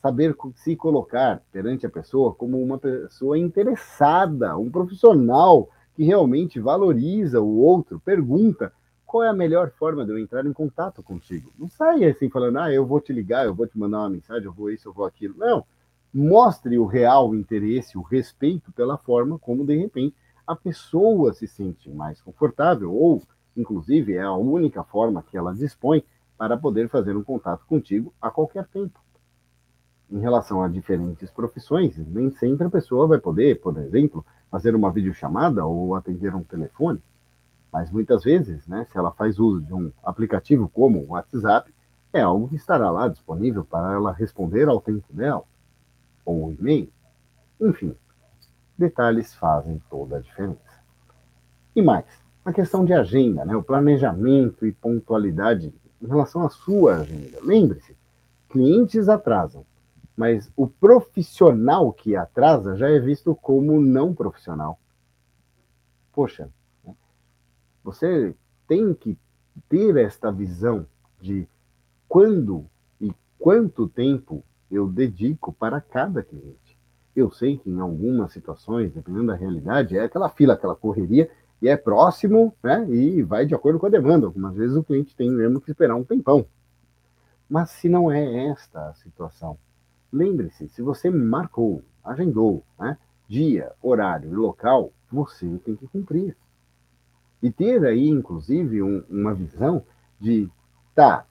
saber 0.00 0.34
se 0.54 0.74
colocar 0.74 1.42
perante 1.52 1.86
a 1.86 1.90
pessoa 1.90 2.34
como 2.34 2.60
uma 2.60 2.78
pessoa 2.78 3.38
interessada, 3.38 4.56
um 4.56 4.70
profissional 4.70 5.68
que 5.94 6.04
realmente 6.04 6.58
valoriza 6.58 7.40
o 7.40 7.58
outro, 7.58 8.00
pergunta 8.00 8.72
qual 9.04 9.24
é 9.24 9.28
a 9.28 9.34
melhor 9.34 9.70
forma 9.72 10.04
de 10.04 10.12
eu 10.12 10.18
entrar 10.18 10.46
em 10.46 10.52
contato 10.52 11.02
contigo. 11.02 11.52
Não 11.58 11.68
saia 11.68 12.10
assim 12.10 12.30
falando, 12.30 12.58
ah, 12.58 12.72
eu 12.72 12.86
vou 12.86 13.00
te 13.00 13.12
ligar, 13.12 13.44
eu 13.44 13.54
vou 13.54 13.66
te 13.66 13.78
mandar 13.78 13.98
uma 13.98 14.10
mensagem, 14.10 14.44
eu 14.44 14.52
vou 14.52 14.70
isso, 14.70 14.88
eu 14.88 14.92
vou 14.92 15.04
aquilo. 15.04 15.34
Não. 15.36 15.64
Mostre 16.14 16.78
o 16.78 16.86
real 16.86 17.34
interesse, 17.34 17.98
o 17.98 18.02
respeito 18.02 18.72
pela 18.72 18.96
forma 18.96 19.38
como, 19.38 19.66
de 19.66 19.76
repente, 19.76 20.16
a 20.46 20.56
pessoa 20.56 21.32
se 21.32 21.46
sente 21.46 21.90
mais 21.90 22.20
confortável, 22.20 22.92
ou, 22.94 23.22
inclusive, 23.56 24.14
é 24.14 24.22
a 24.22 24.32
única 24.32 24.82
forma 24.82 25.22
que 25.22 25.36
ela 25.36 25.52
dispõe 25.52 26.02
para 26.38 26.56
poder 26.56 26.88
fazer 26.88 27.16
um 27.16 27.22
contato 27.22 27.66
contigo 27.66 28.14
a 28.20 28.30
qualquer 28.30 28.66
tempo 28.68 28.98
em 30.10 30.18
relação 30.18 30.62
a 30.62 30.68
diferentes 30.68 31.30
profissões, 31.30 31.96
nem 31.96 32.30
sempre 32.30 32.66
a 32.66 32.70
pessoa 32.70 33.06
vai 33.06 33.18
poder, 33.18 33.60
por 33.60 33.76
exemplo, 33.78 34.24
fazer 34.50 34.74
uma 34.74 34.90
videochamada 34.90 35.64
ou 35.64 35.94
atender 35.94 36.34
um 36.34 36.42
telefone. 36.42 37.00
Mas 37.72 37.90
muitas 37.90 38.24
vezes, 38.24 38.66
né, 38.66 38.86
se 38.90 38.98
ela 38.98 39.12
faz 39.12 39.38
uso 39.38 39.62
de 39.62 39.72
um 39.72 39.92
aplicativo 40.02 40.68
como 40.68 40.98
o 40.98 41.10
WhatsApp, 41.10 41.72
é 42.12 42.20
algo 42.20 42.48
que 42.48 42.56
estará 42.56 42.90
lá 42.90 43.06
disponível 43.06 43.64
para 43.64 43.94
ela 43.94 44.12
responder 44.12 44.68
ao 44.68 44.80
tempo 44.80 45.06
dela, 45.12 45.44
ou 46.24 46.48
um 46.48 46.52
e-mail. 46.52 46.92
Enfim, 47.60 47.94
detalhes 48.76 49.32
fazem 49.34 49.80
toda 49.88 50.16
a 50.16 50.20
diferença. 50.20 50.58
E 51.76 51.80
mais, 51.80 52.06
a 52.44 52.52
questão 52.52 52.84
de 52.84 52.92
agenda, 52.92 53.44
né, 53.44 53.54
o 53.54 53.62
planejamento 53.62 54.66
e 54.66 54.72
pontualidade 54.72 55.72
em 56.02 56.06
relação 56.06 56.44
à 56.44 56.50
sua 56.50 56.96
agenda. 56.96 57.38
Lembre-se, 57.44 57.96
clientes 58.48 59.08
atrasam, 59.08 59.64
mas 60.20 60.52
o 60.54 60.68
profissional 60.68 61.90
que 61.94 62.14
atrasa 62.14 62.76
já 62.76 62.90
é 62.90 62.98
visto 62.98 63.34
como 63.34 63.80
não 63.80 64.14
profissional. 64.14 64.78
Poxa, 66.12 66.50
você 67.82 68.36
tem 68.68 68.92
que 68.92 69.16
ter 69.66 69.96
esta 69.96 70.30
visão 70.30 70.86
de 71.18 71.48
quando 72.06 72.66
e 73.00 73.14
quanto 73.38 73.88
tempo 73.88 74.44
eu 74.70 74.86
dedico 74.86 75.54
para 75.54 75.80
cada 75.80 76.22
cliente. 76.22 76.78
Eu 77.16 77.30
sei 77.30 77.56
que 77.56 77.70
em 77.70 77.80
algumas 77.80 78.30
situações, 78.30 78.92
dependendo 78.92 79.28
da 79.28 79.34
realidade, 79.34 79.96
é 79.96 80.04
aquela 80.04 80.28
fila, 80.28 80.52
aquela 80.52 80.76
correria, 80.76 81.30
e 81.62 81.68
é 81.70 81.78
próximo, 81.78 82.54
né? 82.62 82.86
E 82.90 83.22
vai 83.22 83.46
de 83.46 83.54
acordo 83.54 83.78
com 83.78 83.86
a 83.86 83.90
demanda. 83.90 84.26
Algumas 84.26 84.54
vezes 84.54 84.76
o 84.76 84.84
cliente 84.84 85.16
tem 85.16 85.30
mesmo 85.30 85.62
que 85.62 85.70
esperar 85.70 85.94
um 85.94 86.04
tempão. 86.04 86.44
Mas 87.48 87.70
se 87.70 87.88
não 87.88 88.12
é 88.12 88.48
esta 88.48 88.90
a 88.90 88.94
situação, 88.96 89.56
lembre-se, 90.12 90.68
se 90.68 90.82
você 90.82 91.10
marcou, 91.10 91.82
agendou, 92.04 92.64
né, 92.78 92.96
dia, 93.28 93.72
horário 93.82 94.30
e 94.30 94.34
local, 94.34 94.92
você 95.10 95.46
tem 95.64 95.76
que 95.76 95.86
cumprir. 95.86 96.36
E 97.42 97.50
ter 97.50 97.84
aí, 97.84 98.08
inclusive, 98.08 98.82
um, 98.82 99.02
uma 99.08 99.32
visão 99.32 99.82
de, 100.18 100.48
tá, 100.94 101.24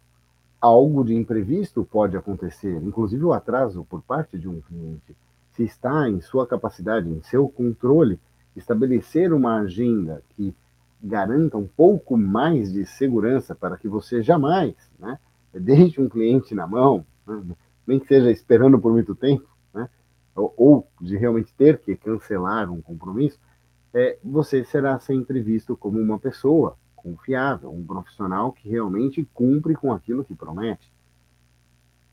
algo 0.59 1.03
de 1.03 1.13
imprevisto 1.15 1.85
pode 1.85 2.17
acontecer, 2.17 2.81
inclusive 2.83 3.23
o 3.23 3.33
atraso 3.33 3.85
por 3.85 4.01
parte 4.01 4.37
de 4.37 4.47
um 4.47 4.61
cliente. 4.61 5.15
Se 5.51 5.63
está 5.63 6.09
em 6.09 6.21
sua 6.21 6.47
capacidade, 6.47 7.09
em 7.09 7.21
seu 7.21 7.47
controle, 7.47 8.19
estabelecer 8.55 9.31
uma 9.33 9.59
agenda 9.59 10.23
que 10.29 10.55
garanta 11.01 11.57
um 11.57 11.67
pouco 11.67 12.17
mais 12.17 12.71
de 12.71 12.85
segurança 12.85 13.55
para 13.55 13.77
que 13.77 13.87
você 13.87 14.21
jamais 14.21 14.75
né, 14.97 15.17
deixe 15.53 16.01
um 16.01 16.09
cliente 16.09 16.53
na 16.53 16.67
mão, 16.67 17.05
né, 17.25 17.41
nem 17.89 17.99
que 17.99 18.05
seja 18.05 18.29
esperando 18.29 18.79
por 18.79 18.91
muito 18.91 19.15
tempo, 19.15 19.49
né, 19.73 19.89
ou, 20.35 20.53
ou, 20.55 20.87
de 21.01 21.17
realmente 21.17 21.51
ter 21.55 21.79
que 21.79 21.95
cancelar 21.95 22.71
um 22.71 22.83
compromisso, 22.83 23.39
é, 23.91 24.19
você 24.23 24.63
será 24.63 24.99
sempre 24.99 25.41
visto 25.41 25.75
como 25.75 25.99
uma 25.99 26.19
pessoa 26.19 26.77
confiável, 26.95 27.71
um 27.71 27.83
profissional 27.83 28.51
que 28.51 28.69
realmente 28.69 29.27
cumpre 29.33 29.73
com 29.73 29.91
aquilo 29.91 30.23
que 30.23 30.35
promete. 30.35 30.93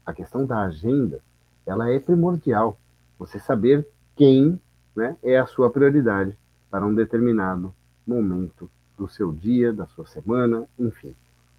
A 0.06 0.14
questão 0.14 0.46
da 0.46 0.62
agenda, 0.62 1.20
ela 1.66 1.90
é 1.90 2.00
primordial. 2.00 2.78
Você 3.18 3.38
saber 3.38 3.86
quem 4.14 4.58
né, 4.94 5.14
é 5.22 5.36
a 5.36 5.46
sua 5.46 5.68
prioridade 5.68 6.38
para 6.70 6.86
um 6.86 6.94
determinado 6.94 7.74
momento 8.06 8.70
do 8.96 9.06
seu 9.06 9.30
dia, 9.30 9.74
da 9.74 9.86
sua 9.88 10.06
semana, 10.06 10.66
enfim, 10.78 11.14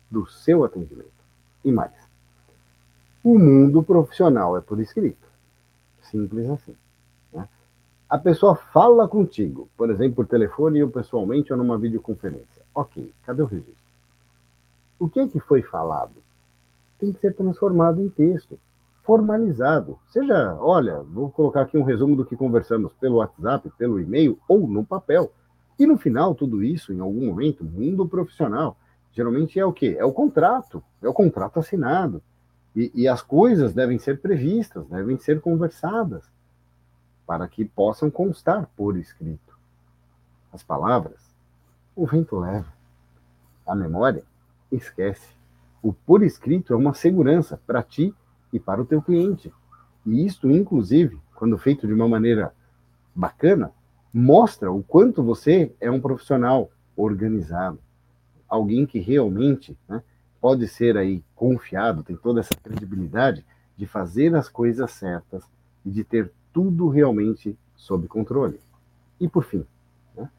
do 0.10 0.25
seu 0.25 0.63
atendimento. 0.63 1.12
E 1.63 1.71
mais. 1.71 2.07
O 3.29 3.37
mundo 3.37 3.83
profissional 3.83 4.55
é 4.55 4.61
por 4.61 4.79
escrito. 4.79 5.27
Simples 5.99 6.49
assim. 6.49 6.73
Né? 7.33 7.45
A 8.09 8.17
pessoa 8.17 8.55
fala 8.55 9.05
contigo, 9.05 9.67
por 9.75 9.89
exemplo, 9.89 10.15
por 10.15 10.27
telefone 10.27 10.81
ou 10.81 10.89
pessoalmente 10.89 11.51
ou 11.51 11.57
numa 11.57 11.77
videoconferência. 11.77 12.63
Ok, 12.73 13.13
cadê 13.25 13.41
o 13.41 13.45
registro? 13.45 13.75
O 14.97 15.09
que 15.09 15.19
é 15.19 15.27
que 15.27 15.41
foi 15.41 15.61
falado? 15.61 16.13
Tem 16.97 17.11
que 17.11 17.19
ser 17.19 17.35
transformado 17.35 18.01
em 18.01 18.07
texto, 18.07 18.57
formalizado. 19.03 19.99
Seja, 20.07 20.55
olha, 20.61 21.01
vou 21.01 21.29
colocar 21.29 21.63
aqui 21.63 21.77
um 21.77 21.83
resumo 21.83 22.15
do 22.15 22.23
que 22.23 22.37
conversamos 22.37 22.93
pelo 22.93 23.17
WhatsApp, 23.17 23.69
pelo 23.77 23.99
e-mail 23.99 24.39
ou 24.47 24.65
no 24.69 24.85
papel. 24.85 25.33
E 25.77 25.85
no 25.85 25.97
final, 25.97 26.33
tudo 26.33 26.63
isso, 26.63 26.93
em 26.93 27.01
algum 27.01 27.25
momento, 27.25 27.65
mundo 27.65 28.07
profissional, 28.07 28.77
geralmente 29.11 29.59
é 29.59 29.65
o 29.65 29.73
quê? 29.73 29.97
É 29.99 30.05
o 30.05 30.13
contrato, 30.13 30.81
é 31.01 31.09
o 31.09 31.13
contrato 31.13 31.59
assinado. 31.59 32.23
E, 32.77 32.91
e 32.93 33.07
as 33.07 33.23
coisas 33.23 33.73
devem 33.73 33.97
ser 33.97 34.21
previstas, 34.21 34.85
devem 34.85 35.17
ser 35.17 35.41
conversadas, 35.41 36.23
para 37.25 37.47
que 37.47 37.65
possam 37.65 38.11
constar 38.11 38.69
por 38.77 38.95
escrito. 38.95 39.57
As 40.53 40.61
palavras, 40.61 41.19
o 41.95 42.05
vento 42.05 42.37
leva. 42.37 42.71
A 43.65 43.73
memória, 43.73 44.23
esquece. 44.71 45.35
O 45.81 45.91
por 45.91 46.21
escrito 46.21 46.71
é 46.71 46.75
uma 46.75 46.93
segurança 46.93 47.59
para 47.65 47.81
ti 47.81 48.13
e 48.53 48.59
para 48.59 48.79
o 48.79 48.85
teu 48.85 49.01
cliente. 49.01 49.51
E 50.05 50.23
isto, 50.23 50.51
inclusive, 50.51 51.19
quando 51.33 51.57
feito 51.57 51.87
de 51.87 51.93
uma 51.93 52.07
maneira 52.07 52.53
bacana, 53.15 53.71
mostra 54.13 54.71
o 54.71 54.83
quanto 54.83 55.23
você 55.23 55.73
é 55.81 55.89
um 55.89 55.99
profissional 55.99 56.69
organizado, 56.95 57.79
alguém 58.47 58.85
que 58.85 58.99
realmente 58.99 59.75
né, 59.89 60.03
pode 60.47 60.65
ser 60.65 60.95
aí 60.95 61.21
confiado, 61.36 62.03
tem 62.03 62.15
toda 62.15 62.39
essa 62.39 62.55
credibilidade 62.63 63.43
de 63.75 63.86
fazer 63.86 64.33
as 64.33 64.47
coisas 64.47 64.89
certas 64.91 65.43
e 65.86 65.91
de 65.91 66.05
ter 66.05 66.31
tudo 66.53 66.88
realmente 66.88 67.57
sob 67.75 68.07
controle. 68.07 68.57
E 69.19 69.27
por 69.27 69.43
fim, 69.43 69.65
né, 70.15 70.29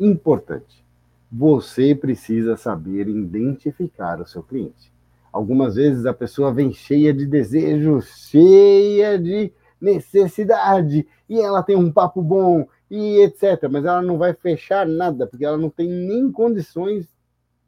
importante, 0.00 0.82
você 1.30 1.94
precisa 1.94 2.56
saber 2.56 3.06
identificar 3.06 4.18
o 4.18 4.26
seu 4.26 4.42
cliente. 4.42 4.90
Algumas 5.30 5.74
vezes 5.74 6.06
a 6.06 6.14
pessoa 6.14 6.54
vem 6.54 6.72
cheia 6.72 7.12
de 7.12 7.26
desejos, 7.26 8.06
cheia 8.30 9.18
de 9.18 9.52
necessidade, 9.78 11.06
e 11.28 11.38
ela 11.38 11.62
tem 11.62 11.76
um 11.76 11.92
papo 11.92 12.22
bom, 12.22 12.66
e 12.90 13.18
etc. 13.18 13.68
Mas 13.70 13.84
ela 13.84 14.00
não 14.00 14.16
vai 14.16 14.32
fechar 14.32 14.86
nada, 14.86 15.26
porque 15.26 15.44
ela 15.44 15.58
não 15.58 15.68
tem 15.68 15.86
nem 15.86 16.32
condições 16.32 17.06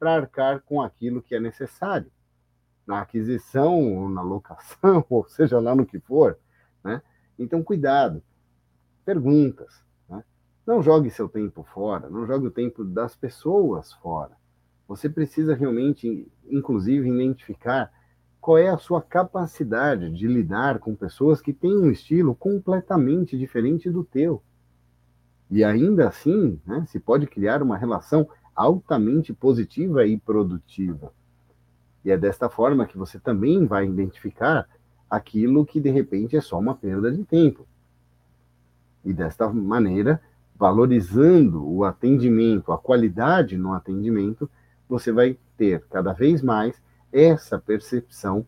para 0.03 0.15
arcar 0.15 0.61
com 0.63 0.81
aquilo 0.81 1.21
que 1.21 1.33
é 1.33 1.39
necessário 1.39 2.11
na 2.85 2.99
aquisição, 2.99 3.95
ou 3.95 4.09
na 4.09 4.21
locação, 4.21 5.05
ou 5.09 5.25
seja 5.29 5.61
lá 5.61 5.73
no 5.73 5.85
que 5.85 5.97
for. 5.97 6.37
Né? 6.83 7.01
Então, 7.39 7.63
cuidado. 7.63 8.21
Perguntas. 9.05 9.81
Né? 10.09 10.21
Não 10.67 10.83
jogue 10.83 11.09
seu 11.09 11.29
tempo 11.29 11.63
fora, 11.63 12.09
não 12.09 12.27
jogue 12.27 12.47
o 12.47 12.51
tempo 12.51 12.83
das 12.83 13.15
pessoas 13.15 13.93
fora. 13.93 14.35
Você 14.89 15.07
precisa 15.07 15.55
realmente, 15.55 16.29
inclusive, 16.49 17.07
identificar 17.07 17.89
qual 18.41 18.57
é 18.57 18.67
a 18.67 18.77
sua 18.77 19.01
capacidade 19.01 20.11
de 20.11 20.27
lidar 20.27 20.79
com 20.79 20.93
pessoas 20.93 21.41
que 21.41 21.53
têm 21.53 21.77
um 21.77 21.89
estilo 21.89 22.35
completamente 22.35 23.37
diferente 23.37 23.89
do 23.89 24.03
teu. 24.03 24.43
E 25.49 25.63
ainda 25.63 26.09
assim, 26.09 26.59
né, 26.65 26.85
se 26.89 26.99
pode 26.99 27.25
criar 27.25 27.63
uma 27.63 27.77
relação 27.77 28.27
altamente 28.55 29.33
positiva 29.33 30.05
e 30.05 30.17
produtiva. 30.17 31.13
E 32.03 32.11
é 32.11 32.17
desta 32.17 32.49
forma 32.49 32.85
que 32.85 32.97
você 32.97 33.19
também 33.19 33.65
vai 33.65 33.85
identificar 33.85 34.67
aquilo 35.09 35.65
que 35.65 35.79
de 35.79 35.89
repente 35.89 36.35
é 36.35 36.41
só 36.41 36.59
uma 36.59 36.75
perda 36.75 37.11
de 37.11 37.23
tempo. 37.23 37.65
E 39.05 39.13
desta 39.13 39.47
maneira, 39.49 40.21
valorizando 40.55 41.65
o 41.67 41.83
atendimento, 41.83 42.71
a 42.71 42.77
qualidade 42.77 43.57
no 43.57 43.73
atendimento, 43.73 44.49
você 44.87 45.11
vai 45.11 45.37
ter 45.57 45.83
cada 45.89 46.13
vez 46.13 46.41
mais 46.41 46.81
essa 47.11 47.59
percepção 47.59 48.45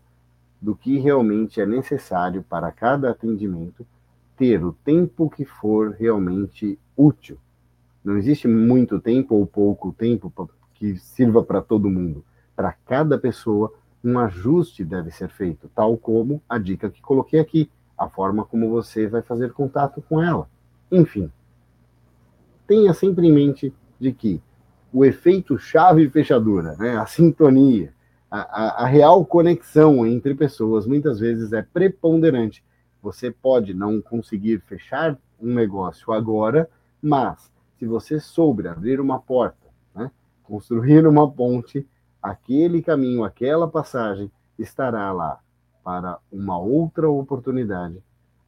do 0.62 0.76
que 0.76 0.98
realmente 0.98 1.62
é 1.62 1.65
necessário 1.65 2.44
para 2.44 2.72
cada 2.72 3.12
atendimento 3.12 3.86
ter 4.36 4.63
o 4.63 4.74
tempo 4.74 5.30
que 5.30 5.46
for 5.46 5.91
realmente 5.91 6.80
útil. 6.98 7.38
Não 8.06 8.18
existe 8.18 8.48
muito 8.48 9.00
tempo 9.00 9.36
ou 9.36 9.48
pouco 9.48 9.91
tempo 9.91 10.32
que 10.76 10.98
sirva 10.98 11.44
para 11.44 11.62
todo 11.62 11.89
mundo. 11.89 12.24
Para 12.56 12.72
cada 12.72 13.18
pessoa, 13.18 13.74
um 14.04 14.20
ajuste 14.20 14.86
deve 14.86 15.10
ser 15.12 15.30
feito, 15.30 15.70
tal 15.74 15.98
como 15.98 16.41
a 16.48 16.58
dica 16.60 16.89
que 16.89 17.02
coloquei 17.02 17.39
aqui, 17.39 17.70
a 17.98 18.08
forma 18.08 18.46
como 18.46 18.70
você 18.70 19.08
vai 19.08 19.22
fazer 19.22 19.52
contato 19.54 20.02
com 20.08 20.22
ela. 20.22 20.48
Enfim, 20.91 21.32
tenha 22.68 22.94
sempre 22.94 23.28
em 23.28 23.34
mente 23.34 23.74
de 24.00 24.13
que 24.13 24.41
o 24.94 25.04
efeito 25.04 25.58
chave 25.58 26.10
fechadura, 26.10 26.76
né, 26.78 26.98
a 26.98 27.06
sintonia, 27.06 27.91
a, 28.30 28.39
a, 28.39 28.84
a 28.84 28.86
real 28.86 29.26
conexão 29.26 30.06
entre 30.06 30.36
pessoas 30.36 30.86
muitas 30.86 31.20
vezes 31.20 31.52
é 31.52 31.62
preponderante 31.62 32.63
você 33.06 33.30
pode 33.30 33.72
não 33.72 34.02
conseguir 34.02 34.60
fechar 34.62 35.15
um 35.39 35.54
negócio 35.54 36.12
agora, 36.12 36.68
mas 37.00 37.52
se 37.77 37.85
você 37.85 38.19
souber 38.19 38.71
abrir 38.71 38.99
uma 38.99 39.19
porta, 39.19 39.67
né, 39.93 40.11
construir 40.43 41.05
uma 41.05 41.29
ponte, 41.29 41.88
aquele 42.21 42.81
caminho, 42.81 43.23
aquela 43.23 43.67
passagem 43.67 44.31
estará 44.57 45.11
lá 45.11 45.39
para 45.83 46.17
uma 46.31 46.57
outra 46.57 47.09
oportunidade 47.09 48.01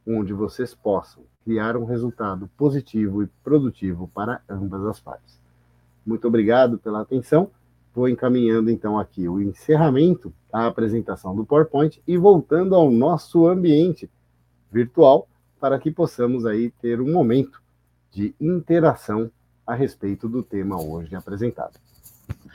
onde 0.06 0.32
vocês 0.32 0.74
possam 0.74 1.22
criar 1.44 1.76
um 1.76 1.84
resultado 1.84 2.48
positivo 2.56 3.22
e 3.22 3.26
produtivo 3.44 4.10
para 4.12 4.40
ambas 4.48 4.84
as 4.86 5.00
partes. 5.00 5.38
Muito 6.04 6.26
obrigado 6.26 6.78
pela 6.78 7.02
atenção. 7.02 7.50
Vou 7.94 8.08
encaminhando 8.08 8.70
então 8.70 8.98
aqui 8.98 9.28
o 9.28 9.40
encerramento, 9.40 10.32
a 10.52 10.66
apresentação 10.66 11.34
do 11.36 11.44
PowerPoint 11.44 12.02
e 12.06 12.16
voltando 12.16 12.74
ao 12.74 12.90
nosso 12.90 13.46
ambiente 13.46 14.10
virtual 14.70 15.28
para 15.60 15.78
que 15.78 15.90
possamos 15.90 16.46
aí 16.46 16.70
ter 16.80 17.00
um 17.00 17.12
momento 17.12 17.60
de 18.10 18.34
interação 18.40 19.30
a 19.66 19.74
respeito 19.74 20.28
do 20.28 20.42
tema 20.42 20.80
hoje 20.80 21.14
apresentado. 21.14 21.78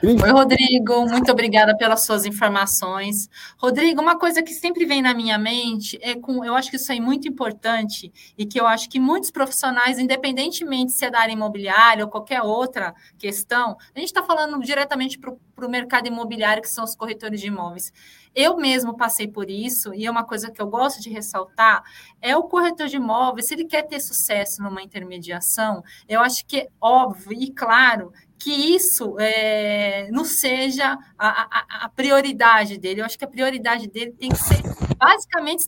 Oi, 0.02 0.30
Rodrigo, 0.30 1.06
muito 1.08 1.32
obrigada 1.32 1.74
pelas 1.78 2.04
suas 2.04 2.26
informações. 2.26 3.26
Rodrigo, 3.56 4.02
uma 4.02 4.18
coisa 4.18 4.42
que 4.42 4.52
sempre 4.52 4.84
vem 4.84 5.00
na 5.00 5.14
minha 5.14 5.38
mente 5.38 5.98
é 6.02 6.14
com, 6.14 6.44
eu 6.44 6.54
acho 6.54 6.68
que 6.68 6.76
isso 6.76 6.92
é 6.92 7.00
muito 7.00 7.26
importante 7.26 8.12
e 8.36 8.44
que 8.44 8.60
eu 8.60 8.66
acho 8.66 8.90
que 8.90 9.00
muitos 9.00 9.30
profissionais, 9.30 9.98
independentemente 9.98 10.92
se 10.92 11.06
é 11.06 11.10
da 11.10 11.20
área 11.20 11.32
imobiliária 11.32 12.04
ou 12.04 12.10
qualquer 12.10 12.42
outra 12.42 12.94
questão, 13.16 13.78
a 13.94 13.98
gente 13.98 14.08
está 14.08 14.22
falando 14.22 14.60
diretamente 14.60 15.18
para 15.18 15.66
o 15.66 15.70
mercado 15.70 16.06
imobiliário, 16.06 16.62
que 16.62 16.68
são 16.68 16.84
os 16.84 16.94
corretores 16.94 17.40
de 17.40 17.46
imóveis. 17.46 17.90
Eu 18.34 18.58
mesmo 18.58 18.96
passei 18.96 19.28
por 19.28 19.48
isso, 19.48 19.94
e 19.94 20.04
é 20.04 20.10
uma 20.10 20.24
coisa 20.24 20.50
que 20.50 20.60
eu 20.60 20.66
gosto 20.66 21.00
de 21.00 21.08
ressaltar, 21.08 21.82
é 22.20 22.36
o 22.36 22.42
corretor 22.42 22.88
de 22.88 22.96
imóveis, 22.96 23.46
se 23.46 23.54
ele 23.54 23.64
quer 23.64 23.82
ter 23.82 24.00
sucesso 24.00 24.62
numa 24.62 24.82
intermediação, 24.82 25.82
eu 26.06 26.20
acho 26.20 26.44
que 26.44 26.58
é 26.58 26.68
óbvio 26.80 27.32
e 27.32 27.50
claro 27.52 28.12
que 28.44 28.52
isso 28.52 29.16
é, 29.18 30.10
não 30.10 30.22
seja 30.22 30.98
a, 31.16 31.28
a, 31.28 31.84
a, 31.86 31.88
prioridade 31.88 32.76
dele. 32.76 33.00
Eu 33.00 33.06
acho 33.06 33.18
que 33.18 33.24
a 33.24 33.28
prioridade 33.28 33.88
dele 33.88 34.12
tem 34.12 34.28
que 34.28 34.36
ser 34.36 34.60
basicamente 34.98 35.60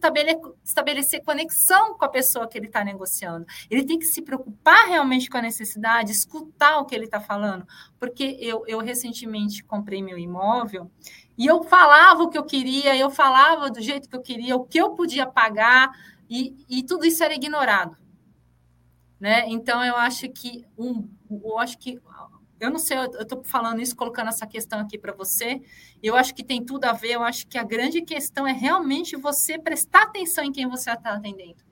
estabelecer, 0.63 1.25
conexão 1.25 1.97
com 1.97 2.05
a 2.05 2.09
pessoa 2.11 2.47
que 2.47 2.59
ele 2.59 2.67
está 2.67 2.85
negociando. 2.85 3.47
Ele 3.71 3.83
tem 3.83 3.99
que 3.99 4.05
se 4.05 4.21
preocupar 4.21 4.89
realmente 4.89 5.31
com 5.31 5.39
a 5.39 5.43
necessidade, 5.43 6.13
escutar 6.13 6.77
o 6.77 6.85
que 6.85 6.95
ele 6.95 7.07
está 7.07 7.19
falando. 7.19 7.67
Porque 7.99 8.37
eu, 8.39 8.63
eu 8.67 8.79
recentemente 8.81 9.65
comprei 9.65 10.03
meu 10.03 10.19
imóvel 10.19 10.91
e 11.39 11.47
eu 11.47 11.65
falava 11.65 12.25
o 12.25 12.29
que 12.29 12.37
eu 12.37 12.45
queria, 12.45 12.95
eu 12.95 13.09
falava 13.11 13.71
do 13.71 13.81
jeito 13.81 14.07
que 14.07 14.17
eu 14.17 14.23
queria, 14.23 14.55
o 14.55 14.67
que 14.67 14.77
eu 14.77 14.91
podia 14.91 15.27
pagar, 15.27 15.91
e, 16.29 16.55
e 16.69 16.83
tudo 16.83 17.07
isso 17.07 17.25
era 17.25 17.35
ignorado. 17.35 17.97
Né? 19.19 19.49
Então, 19.49 19.83
eu 19.83 19.97
acho 19.97 20.29
que 20.29 20.67
um, 20.77 21.09
eu 21.43 21.59
acho 21.59 21.79
que 21.79 21.99
eu 22.59 22.71
não 22.71 22.79
sei, 22.79 22.97
eu 22.97 23.23
estou 23.23 23.45
falando 23.45 23.81
isso, 23.81 23.95
colocando 23.95 24.29
essa 24.29 24.47
questão 24.47 24.81
aqui 24.81 24.97
para 24.97 25.13
você. 25.13 25.61
Eu 26.03 26.17
acho 26.17 26.35
que 26.35 26.43
tem 26.43 26.65
tudo 26.65 26.87
a 26.87 26.93
ver. 26.93 27.13
Eu 27.13 27.23
acho 27.23 27.47
que 27.47 27.59
a 27.59 27.63
grande 27.63 28.01
questão 28.03 28.47
é 28.47 28.53
realmente 28.53 29.15
você 29.17 29.59
prestar 29.59 30.05
atenção 30.05 30.45
em 30.45 30.53
quem 30.53 30.69
você 30.69 30.91
está 30.91 31.15
atendendo. 31.15 31.63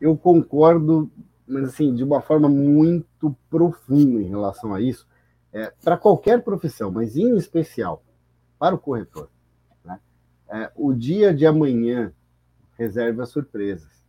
Eu 0.00 0.16
concordo, 0.16 1.10
mas 1.46 1.64
assim, 1.64 1.94
de 1.94 2.02
uma 2.02 2.22
forma 2.22 2.48
muito 2.48 3.36
profunda 3.50 4.22
em 4.22 4.28
relação 4.28 4.72
a 4.72 4.80
isso, 4.80 5.06
é, 5.52 5.72
para 5.82 5.98
qualquer 5.98 6.42
profissão, 6.42 6.90
mas 6.90 7.16
em 7.16 7.36
especial 7.36 8.02
para 8.58 8.74
o 8.74 8.78
corretor. 8.78 9.28
Né? 9.84 10.00
É, 10.48 10.72
o 10.74 10.94
dia 10.94 11.34
de 11.34 11.44
amanhã 11.44 12.14
reserva 12.78 13.26
surpresas. 13.26 14.00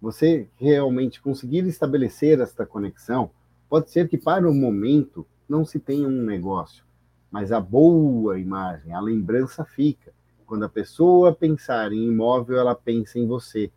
Você 0.00 0.48
realmente 0.56 1.20
conseguir 1.20 1.64
estabelecer 1.66 2.40
esta 2.40 2.66
conexão 2.66 3.30
Pode 3.70 3.88
ser 3.88 4.08
que 4.08 4.18
para 4.18 4.50
o 4.50 4.52
momento 4.52 5.24
não 5.48 5.64
se 5.64 5.78
tenha 5.78 6.08
um 6.08 6.22
negócio, 6.24 6.84
mas 7.30 7.52
a 7.52 7.60
boa 7.60 8.36
imagem, 8.36 8.92
a 8.92 9.00
lembrança 9.00 9.64
fica. 9.64 10.12
Quando 10.44 10.64
a 10.64 10.68
pessoa 10.68 11.32
pensar 11.32 11.92
em 11.92 12.08
imóvel, 12.08 12.58
ela 12.58 12.74
pensa 12.74 13.16
em 13.16 13.28
você. 13.28 13.70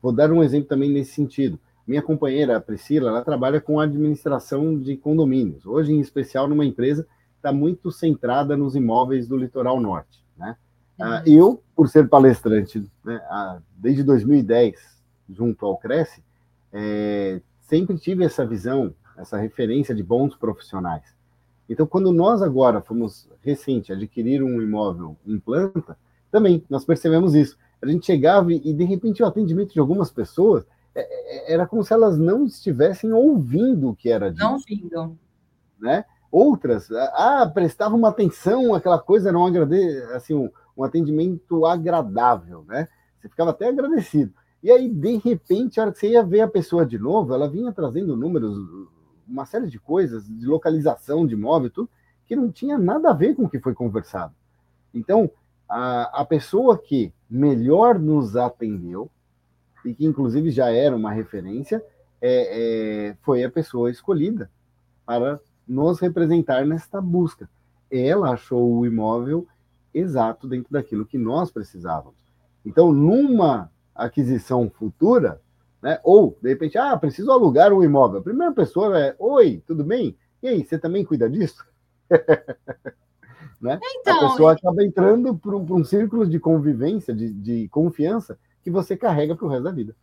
Vou 0.00 0.12
dar 0.12 0.30
um 0.30 0.40
exemplo 0.40 0.68
também 0.68 0.88
nesse 0.88 1.14
sentido. 1.14 1.58
Minha 1.84 2.00
companheira, 2.00 2.56
a 2.56 2.60
Priscila, 2.60 3.08
ela 3.08 3.24
trabalha 3.24 3.60
com 3.60 3.80
administração 3.80 4.78
de 4.78 4.96
condomínios, 4.96 5.66
hoje 5.66 5.92
em 5.92 5.98
especial 5.98 6.46
numa 6.46 6.64
empresa 6.64 7.02
que 7.02 7.38
está 7.38 7.52
muito 7.52 7.90
centrada 7.90 8.56
nos 8.56 8.76
imóveis 8.76 9.26
do 9.26 9.36
litoral 9.36 9.80
norte. 9.80 10.24
Né? 10.36 10.56
Ah, 11.00 11.24
uhum. 11.26 11.32
eu, 11.32 11.62
por 11.74 11.88
ser 11.88 12.08
palestrante 12.08 12.88
né, 13.04 13.20
desde 13.76 14.04
2010, 14.04 15.02
junto 15.28 15.66
ao 15.66 15.76
Cresce, 15.76 16.22
é, 16.72 17.40
sempre 17.62 17.96
tive 17.98 18.24
essa 18.24 18.44
visão, 18.44 18.94
essa 19.16 19.38
referência 19.38 19.94
de 19.94 20.02
bons 20.02 20.36
profissionais. 20.36 21.14
Então, 21.68 21.86
quando 21.86 22.12
nós 22.12 22.42
agora 22.42 22.82
fomos 22.82 23.28
recente 23.40 23.92
adquirir 23.92 24.42
um 24.42 24.60
imóvel 24.60 25.16
em 25.26 25.38
planta, 25.38 25.96
também 26.30 26.64
nós 26.68 26.84
percebemos 26.84 27.34
isso. 27.34 27.56
A 27.80 27.86
gente 27.86 28.06
chegava 28.06 28.52
e, 28.52 28.72
de 28.72 28.84
repente, 28.84 29.22
o 29.22 29.26
atendimento 29.26 29.72
de 29.72 29.80
algumas 29.80 30.10
pessoas 30.10 30.66
é, 30.94 31.00
é, 31.00 31.54
era 31.54 31.66
como 31.66 31.82
se 31.82 31.92
elas 31.92 32.18
não 32.18 32.44
estivessem 32.44 33.12
ouvindo 33.12 33.88
o 33.88 33.96
que 33.96 34.10
era 34.10 34.30
dito. 34.30 34.44
Não 34.44 34.54
ouvindo. 34.54 35.18
Né? 35.80 36.04
Outras, 36.30 36.90
ah, 36.92 37.50
prestavam 37.52 37.98
uma 37.98 38.08
atenção, 38.08 38.74
aquela 38.74 38.98
coisa 38.98 39.28
era 39.28 39.38
um, 39.38 39.46
agrade... 39.46 39.98
assim, 40.14 40.34
um, 40.34 40.50
um 40.76 40.84
atendimento 40.84 41.66
agradável, 41.66 42.64
né? 42.66 42.88
Você 43.20 43.28
ficava 43.28 43.50
até 43.50 43.68
agradecido. 43.68 44.32
E 44.62 44.70
aí, 44.70 44.88
de 44.88 45.16
repente, 45.16 45.80
a 45.80 45.84
hora 45.84 45.92
que 45.92 45.98
você 45.98 46.10
ia 46.10 46.22
ver 46.22 46.42
a 46.42 46.48
pessoa 46.48 46.86
de 46.86 46.98
novo, 46.98 47.34
ela 47.34 47.50
vinha 47.50 47.72
trazendo 47.72 48.16
números, 48.16 48.56
uma 49.26 49.44
série 49.44 49.68
de 49.68 49.78
coisas, 49.78 50.26
de 50.26 50.46
localização 50.46 51.26
de 51.26 51.34
imóvel, 51.34 51.70
tudo, 51.70 51.90
que 52.26 52.36
não 52.36 52.50
tinha 52.50 52.78
nada 52.78 53.10
a 53.10 53.12
ver 53.12 53.34
com 53.34 53.44
o 53.44 53.48
que 53.48 53.58
foi 53.58 53.74
conversado. 53.74 54.34
Então, 54.94 55.28
a, 55.68 56.20
a 56.20 56.24
pessoa 56.24 56.78
que 56.78 57.12
melhor 57.28 57.98
nos 57.98 58.36
atendeu, 58.36 59.10
e 59.84 59.94
que 59.94 60.06
inclusive 60.06 60.50
já 60.52 60.70
era 60.70 60.94
uma 60.94 61.10
referência, 61.10 61.84
é, 62.20 63.08
é, 63.10 63.16
foi 63.22 63.42
a 63.42 63.50
pessoa 63.50 63.90
escolhida 63.90 64.48
para 65.04 65.40
nos 65.66 65.98
representar 65.98 66.64
nesta 66.64 67.00
busca. 67.00 67.50
Ela 67.90 68.30
achou 68.30 68.78
o 68.78 68.86
imóvel 68.86 69.44
exato 69.92 70.46
dentro 70.46 70.72
daquilo 70.72 71.04
que 71.04 71.18
nós 71.18 71.50
precisávamos. 71.50 72.20
Então, 72.64 72.92
numa 72.92 73.71
aquisição 73.94 74.70
futura, 74.70 75.40
né? 75.82 75.98
Ou, 76.04 76.38
de 76.40 76.48
repente, 76.48 76.78
ah, 76.78 76.96
preciso 76.96 77.30
alugar 77.30 77.72
um 77.72 77.82
imóvel. 77.82 78.20
A 78.20 78.22
primeira 78.22 78.52
pessoa 78.52 78.98
é, 78.98 79.14
oi, 79.18 79.62
tudo 79.66 79.82
bem? 79.82 80.16
E 80.42 80.48
aí, 80.48 80.64
você 80.64 80.78
também 80.78 81.04
cuida 81.04 81.28
disso? 81.28 81.64
né? 83.60 83.78
Então, 83.96 84.26
a 84.26 84.30
pessoa 84.30 84.52
acaba 84.52 84.84
entrando 84.84 85.36
para 85.36 85.56
um, 85.56 85.76
um, 85.76 85.84
círculo 85.84 86.26
de 86.26 86.38
convivência, 86.38 87.14
de, 87.14 87.32
de 87.32 87.68
confiança, 87.68 88.38
que 88.62 88.70
você 88.70 88.96
carrega 88.96 89.34
para 89.34 89.46
o 89.46 89.48
resto 89.48 89.64
da 89.64 89.72
vida. 89.72 89.94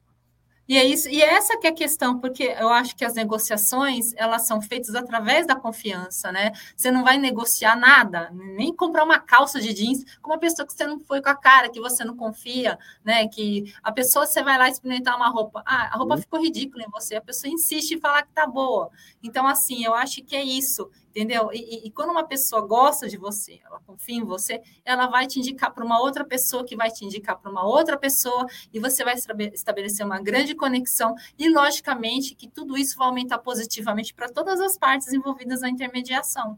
E 0.70 0.78
é 0.78 0.86
isso, 0.86 1.10
e 1.10 1.20
é 1.20 1.34
essa 1.34 1.58
que 1.58 1.66
é 1.66 1.72
a 1.72 1.74
questão, 1.74 2.20
porque 2.20 2.44
eu 2.44 2.70
acho 2.70 2.96
que 2.96 3.04
as 3.04 3.16
negociações 3.16 4.14
elas 4.16 4.46
são 4.46 4.62
feitas 4.62 4.94
através 4.94 5.48
da 5.48 5.56
confiança, 5.56 6.32
né? 6.32 6.52
Você 6.78 6.92
não 6.92 7.04
vai 7.04 7.18
negociar 7.18 7.76
nada, 7.76 8.30
nem 8.32 8.72
comprar 8.72 9.04
uma 9.04 9.20
calça 9.20 9.60
de 9.60 9.74
jeans 9.74 10.06
com 10.22 10.30
uma 10.30 10.38
pessoa 10.38 10.68
que 10.68 10.74
você 10.74 10.86
não 10.86 11.00
foi 11.00 11.24
com 11.24 11.30
a 11.30 11.36
cara, 11.36 11.70
que 11.70 11.82
você 11.82 12.04
não 12.06 12.16
confia, 12.16 12.78
né? 13.04 13.28
Que 13.28 13.74
a 13.82 13.92
pessoa 13.92 14.28
você 14.28 14.44
vai 14.44 14.60
lá 14.60 14.70
experimentar 14.70 15.18
uma 15.18 15.30
roupa, 15.30 15.64
ah, 15.66 15.90
a 15.92 15.98
roupa 15.98 16.14
uhum. 16.14 16.22
ficou 16.22 16.40
ridícula 16.40 16.84
em 16.84 16.92
você, 16.92 17.16
a 17.16 17.22
pessoa 17.22 17.52
insiste 17.52 17.94
em 17.96 18.00
falar 18.00 18.22
que 18.22 18.32
tá 18.32 18.46
boa. 18.46 18.92
Então, 19.24 19.48
assim, 19.48 19.84
eu 19.84 19.96
acho 19.96 20.24
que 20.24 20.36
é 20.36 20.44
isso 20.44 20.88
entendeu? 21.20 21.50
E, 21.52 21.88
e, 21.88 21.92
quando 21.92 22.12
uma 22.12 22.24
pessoa 22.24 22.66
gosta 22.66 23.08
de 23.08 23.18
você, 23.18 23.60
ela 23.66 23.82
confia 23.86 24.16
em 24.16 24.24
você, 24.24 24.62
ela 24.86 25.08
vai 25.08 25.28
te 25.28 25.38
indicar 25.38 25.74
para 25.74 25.84
uma 25.84 26.00
outra 26.00 26.24
pessoa 26.24 26.64
que 26.64 26.78
vai 26.78 26.90
te 26.90 27.04
indicar 27.04 27.38
para 27.38 27.52
uma 27.52 27.66
outra 27.66 27.98
pessoa 27.98 28.46
e 28.74 28.80
você 28.80 29.04
vai 29.04 29.16
estabelecer 29.54 30.06
uma 30.06 30.22
grande 30.22 30.56
conexão 30.56 31.14
e, 31.38 31.50
logicamente, 31.50 32.36
que 32.36 32.48
tudo 32.48 32.78
isso 32.78 32.98
vai 32.98 33.08
aumentar 33.10 33.40
positivamente 33.40 34.14
para 34.14 34.30
todas 34.30 34.62
as 34.62 34.78
partes 34.78 35.12
envolvidas 35.12 35.60
na 35.60 35.70
intermediação. 35.70 36.58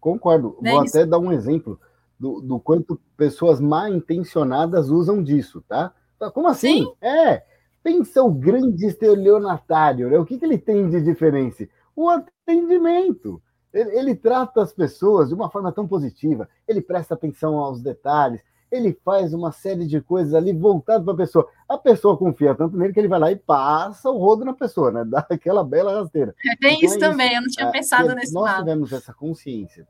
Concordo. 0.00 0.56
Não 0.62 0.72
Vou 0.72 0.84
é 0.84 0.88
até 0.88 1.04
dar 1.04 1.18
um 1.18 1.30
exemplo 1.30 1.78
do, 2.18 2.40
do 2.40 2.58
quanto 2.58 2.98
pessoas 3.14 3.60
mal 3.60 3.88
intencionadas 3.88 4.88
usam 4.88 5.22
disso, 5.22 5.62
tá? 5.68 5.92
Como 6.32 6.48
assim? 6.48 6.84
Sim. 6.84 6.94
É, 7.02 7.44
Pensa 7.88 8.22
o 8.22 8.30
grande 8.30 8.84
estelionatário, 8.84 10.10
né? 10.10 10.18
O 10.18 10.24
que, 10.26 10.38
que 10.38 10.44
ele 10.44 10.58
tem 10.58 10.90
de 10.90 11.00
diferença? 11.00 11.66
O 11.96 12.10
atendimento. 12.10 13.42
Ele, 13.72 13.98
ele 13.98 14.14
trata 14.14 14.60
as 14.60 14.74
pessoas 14.74 15.30
de 15.30 15.34
uma 15.34 15.50
forma 15.50 15.72
tão 15.72 15.88
positiva, 15.88 16.46
ele 16.66 16.82
presta 16.82 17.14
atenção 17.14 17.56
aos 17.56 17.80
detalhes, 17.80 18.42
ele 18.70 18.92
faz 19.02 19.32
uma 19.32 19.52
série 19.52 19.86
de 19.86 20.02
coisas 20.02 20.34
ali 20.34 20.52
voltado 20.52 21.02
para 21.02 21.14
a 21.14 21.16
pessoa. 21.16 21.48
A 21.66 21.78
pessoa 21.78 22.18
confia 22.18 22.54
tanto 22.54 22.76
nele 22.76 22.92
que 22.92 23.00
ele 23.00 23.08
vai 23.08 23.18
lá 23.18 23.32
e 23.32 23.36
passa 23.36 24.10
o 24.10 24.18
rodo 24.18 24.44
na 24.44 24.52
pessoa, 24.52 24.90
né? 24.90 25.04
Dá 25.08 25.26
aquela 25.30 25.64
bela 25.64 25.98
rasteira. 25.98 26.34
Tem 26.60 26.74
então, 26.74 26.86
isso 26.86 26.96
é 26.96 26.98
também, 26.98 27.34
eu 27.34 27.40
não 27.40 27.48
tinha 27.48 27.68
é, 27.68 27.72
pensado 27.72 28.14
nesse 28.14 28.34
nós 28.34 28.44
lado. 28.44 28.56
Nós 28.56 28.64
tivemos 28.64 28.92
essa 28.92 29.14
consciência. 29.14 29.88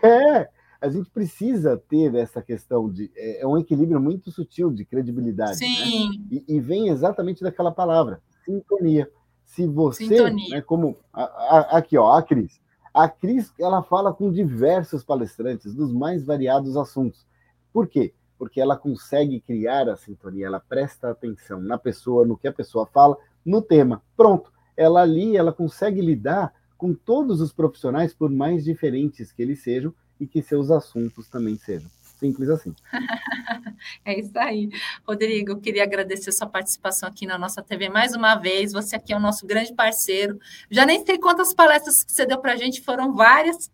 É, 0.00 0.48
a 0.84 0.88
gente 0.90 1.08
precisa 1.08 1.78
ter 1.88 2.14
essa 2.14 2.42
questão 2.42 2.90
de. 2.90 3.10
É, 3.16 3.40
é 3.40 3.46
um 3.46 3.56
equilíbrio 3.56 3.98
muito 3.98 4.30
sutil 4.30 4.70
de 4.70 4.84
credibilidade. 4.84 5.58
Né? 5.58 5.66
Sim. 5.66 6.08
Né? 6.10 6.26
E, 6.30 6.56
e, 6.56 6.60
vem 6.60 6.90
exatamente 6.90 7.42
daquela 7.42 7.72
palavra, 7.72 8.20
sintonia. 8.44 9.10
Se 9.46 9.66
você, 9.66 10.04
sintonia. 10.06 10.56
Né, 10.56 10.60
como. 10.60 10.94
A, 11.10 11.22
a, 11.22 11.78
aqui, 11.78 11.96
ó, 11.96 12.12
a 12.12 12.22
Cris. 12.22 12.60
A 12.92 13.08
Cris, 13.08 13.50
ela 13.58 13.82
fala 13.82 14.12
com 14.12 14.30
diversos 14.30 15.02
palestrantes 15.02 15.74
dos 15.74 15.90
mais 15.90 16.22
variados 16.22 16.76
assuntos. 16.76 17.26
Por 17.72 17.88
quê? 17.88 18.12
Porque 18.38 18.60
ela 18.60 18.76
consegue 18.76 19.40
criar 19.40 19.88
a 19.88 19.96
sintonia, 19.96 20.46
ela 20.46 20.60
presta 20.60 21.10
atenção 21.10 21.62
na 21.62 21.78
pessoa, 21.78 22.26
no 22.26 22.36
que 22.36 22.46
a 22.46 22.52
pessoa 22.52 22.86
fala, 22.86 23.16
no 23.42 23.62
tema. 23.62 24.02
Pronto. 24.14 24.52
Ela 24.76 25.00
ali, 25.00 25.34
ela 25.34 25.52
consegue 25.52 26.02
lidar 26.02 26.52
com 26.76 26.92
todos 26.92 27.40
os 27.40 27.54
profissionais, 27.54 28.12
por 28.12 28.30
mais 28.30 28.64
diferentes 28.64 29.32
que 29.32 29.40
eles 29.40 29.62
sejam, 29.62 29.94
e 30.20 30.26
que 30.26 30.42
seus 30.42 30.70
assuntos 30.70 31.28
também 31.28 31.56
sejam. 31.56 31.90
Simples 32.18 32.48
assim. 32.48 32.74
é 34.04 34.18
isso 34.18 34.38
aí. 34.38 34.70
Rodrigo, 35.06 35.52
eu 35.52 35.60
queria 35.60 35.82
agradecer 35.82 36.32
sua 36.32 36.46
participação 36.46 37.08
aqui 37.08 37.26
na 37.26 37.36
nossa 37.36 37.62
TV 37.62 37.88
mais 37.88 38.14
uma 38.14 38.36
vez. 38.36 38.72
Você 38.72 38.96
aqui 38.96 39.12
é 39.12 39.16
o 39.16 39.20
nosso 39.20 39.46
grande 39.46 39.74
parceiro. 39.74 40.38
Já 40.70 40.86
nem 40.86 41.04
sei 41.04 41.18
quantas 41.18 41.52
palestras 41.52 42.04
que 42.04 42.12
você 42.12 42.24
deu 42.24 42.38
para 42.38 42.52
a 42.52 42.56
gente, 42.56 42.80
foram 42.80 43.14
várias. 43.14 43.70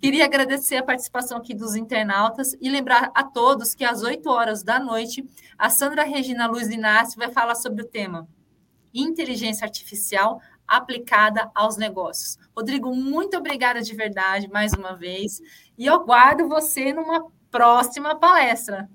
Queria 0.00 0.24
agradecer 0.24 0.76
a 0.76 0.82
participação 0.82 1.36
aqui 1.36 1.54
dos 1.54 1.74
internautas 1.76 2.56
e 2.60 2.70
lembrar 2.70 3.10
a 3.14 3.24
todos 3.24 3.74
que 3.74 3.84
às 3.84 4.02
8 4.02 4.26
horas 4.28 4.62
da 4.62 4.78
noite, 4.80 5.24
a 5.58 5.68
Sandra 5.68 6.04
Regina 6.04 6.46
Luiz 6.46 6.68
Inácio 6.68 7.18
vai 7.18 7.30
falar 7.30 7.56
sobre 7.56 7.82
o 7.82 7.86
tema 7.86 8.26
Inteligência 8.94 9.64
Artificial 9.64 10.40
aplicada 10.66 11.50
aos 11.54 11.76
negócios. 11.76 12.38
Rodrigo, 12.56 12.94
muito 12.94 13.36
obrigada 13.36 13.80
de 13.80 13.94
verdade 13.94 14.48
mais 14.48 14.72
uma 14.72 14.94
vez 14.94 15.40
e 15.76 15.86
eu 15.86 16.04
guardo 16.04 16.48
você 16.48 16.92
numa 16.92 17.26
próxima 17.50 18.14
palestra. 18.14 18.88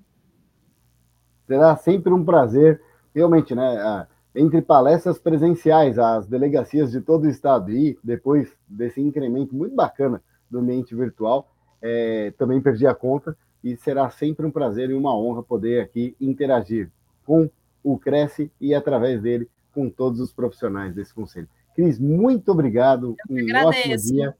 Será 1.45 1.75
sempre 1.77 2.11
um 2.11 2.25
prazer, 2.25 2.81
realmente, 3.13 3.55
né? 3.55 4.07
Entre 4.35 4.61
palestras 4.61 5.17
presenciais, 5.17 5.97
as 5.97 6.27
delegacias 6.27 6.91
de 6.91 7.01
todo 7.01 7.23
o 7.23 7.29
estado 7.29 7.71
e 7.71 7.97
depois 8.03 8.53
desse 8.67 9.01
incremento 9.01 9.55
muito 9.55 9.73
bacana 9.73 10.21
do 10.49 10.59
ambiente 10.59 10.93
virtual, 10.93 11.49
é, 11.81 12.33
também 12.37 12.61
perdi 12.61 12.85
a 12.85 12.93
conta 12.93 13.35
e 13.63 13.75
será 13.77 14.09
sempre 14.09 14.45
um 14.45 14.51
prazer 14.51 14.89
e 14.89 14.93
uma 14.93 15.17
honra 15.17 15.41
poder 15.41 15.81
aqui 15.81 16.15
interagir 16.19 16.91
com 17.25 17.49
o 17.83 17.97
Cresce 17.97 18.51
e 18.59 18.73
através 18.73 19.21
dele 19.21 19.49
com 19.73 19.89
todos 19.89 20.19
os 20.19 20.33
profissionais 20.33 20.93
desse 20.93 21.13
conselho. 21.13 21.47
Cris, 21.77 21.99
muito 21.99 22.51
obrigado. 22.51 23.15
Um 23.29 23.55
ótimo 23.67 23.95
dia 23.97 24.35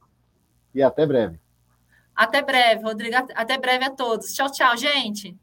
e 0.74 0.82
até 0.82 1.06
breve. 1.06 1.40
Até 2.16 2.42
breve, 2.42 2.82
Rodrigo. 2.82 3.16
Até 3.36 3.60
breve 3.60 3.86
a 3.86 3.92
todos. 3.92 4.34
Tchau, 4.34 4.52
tchau, 4.52 4.76
gente. 4.76 5.38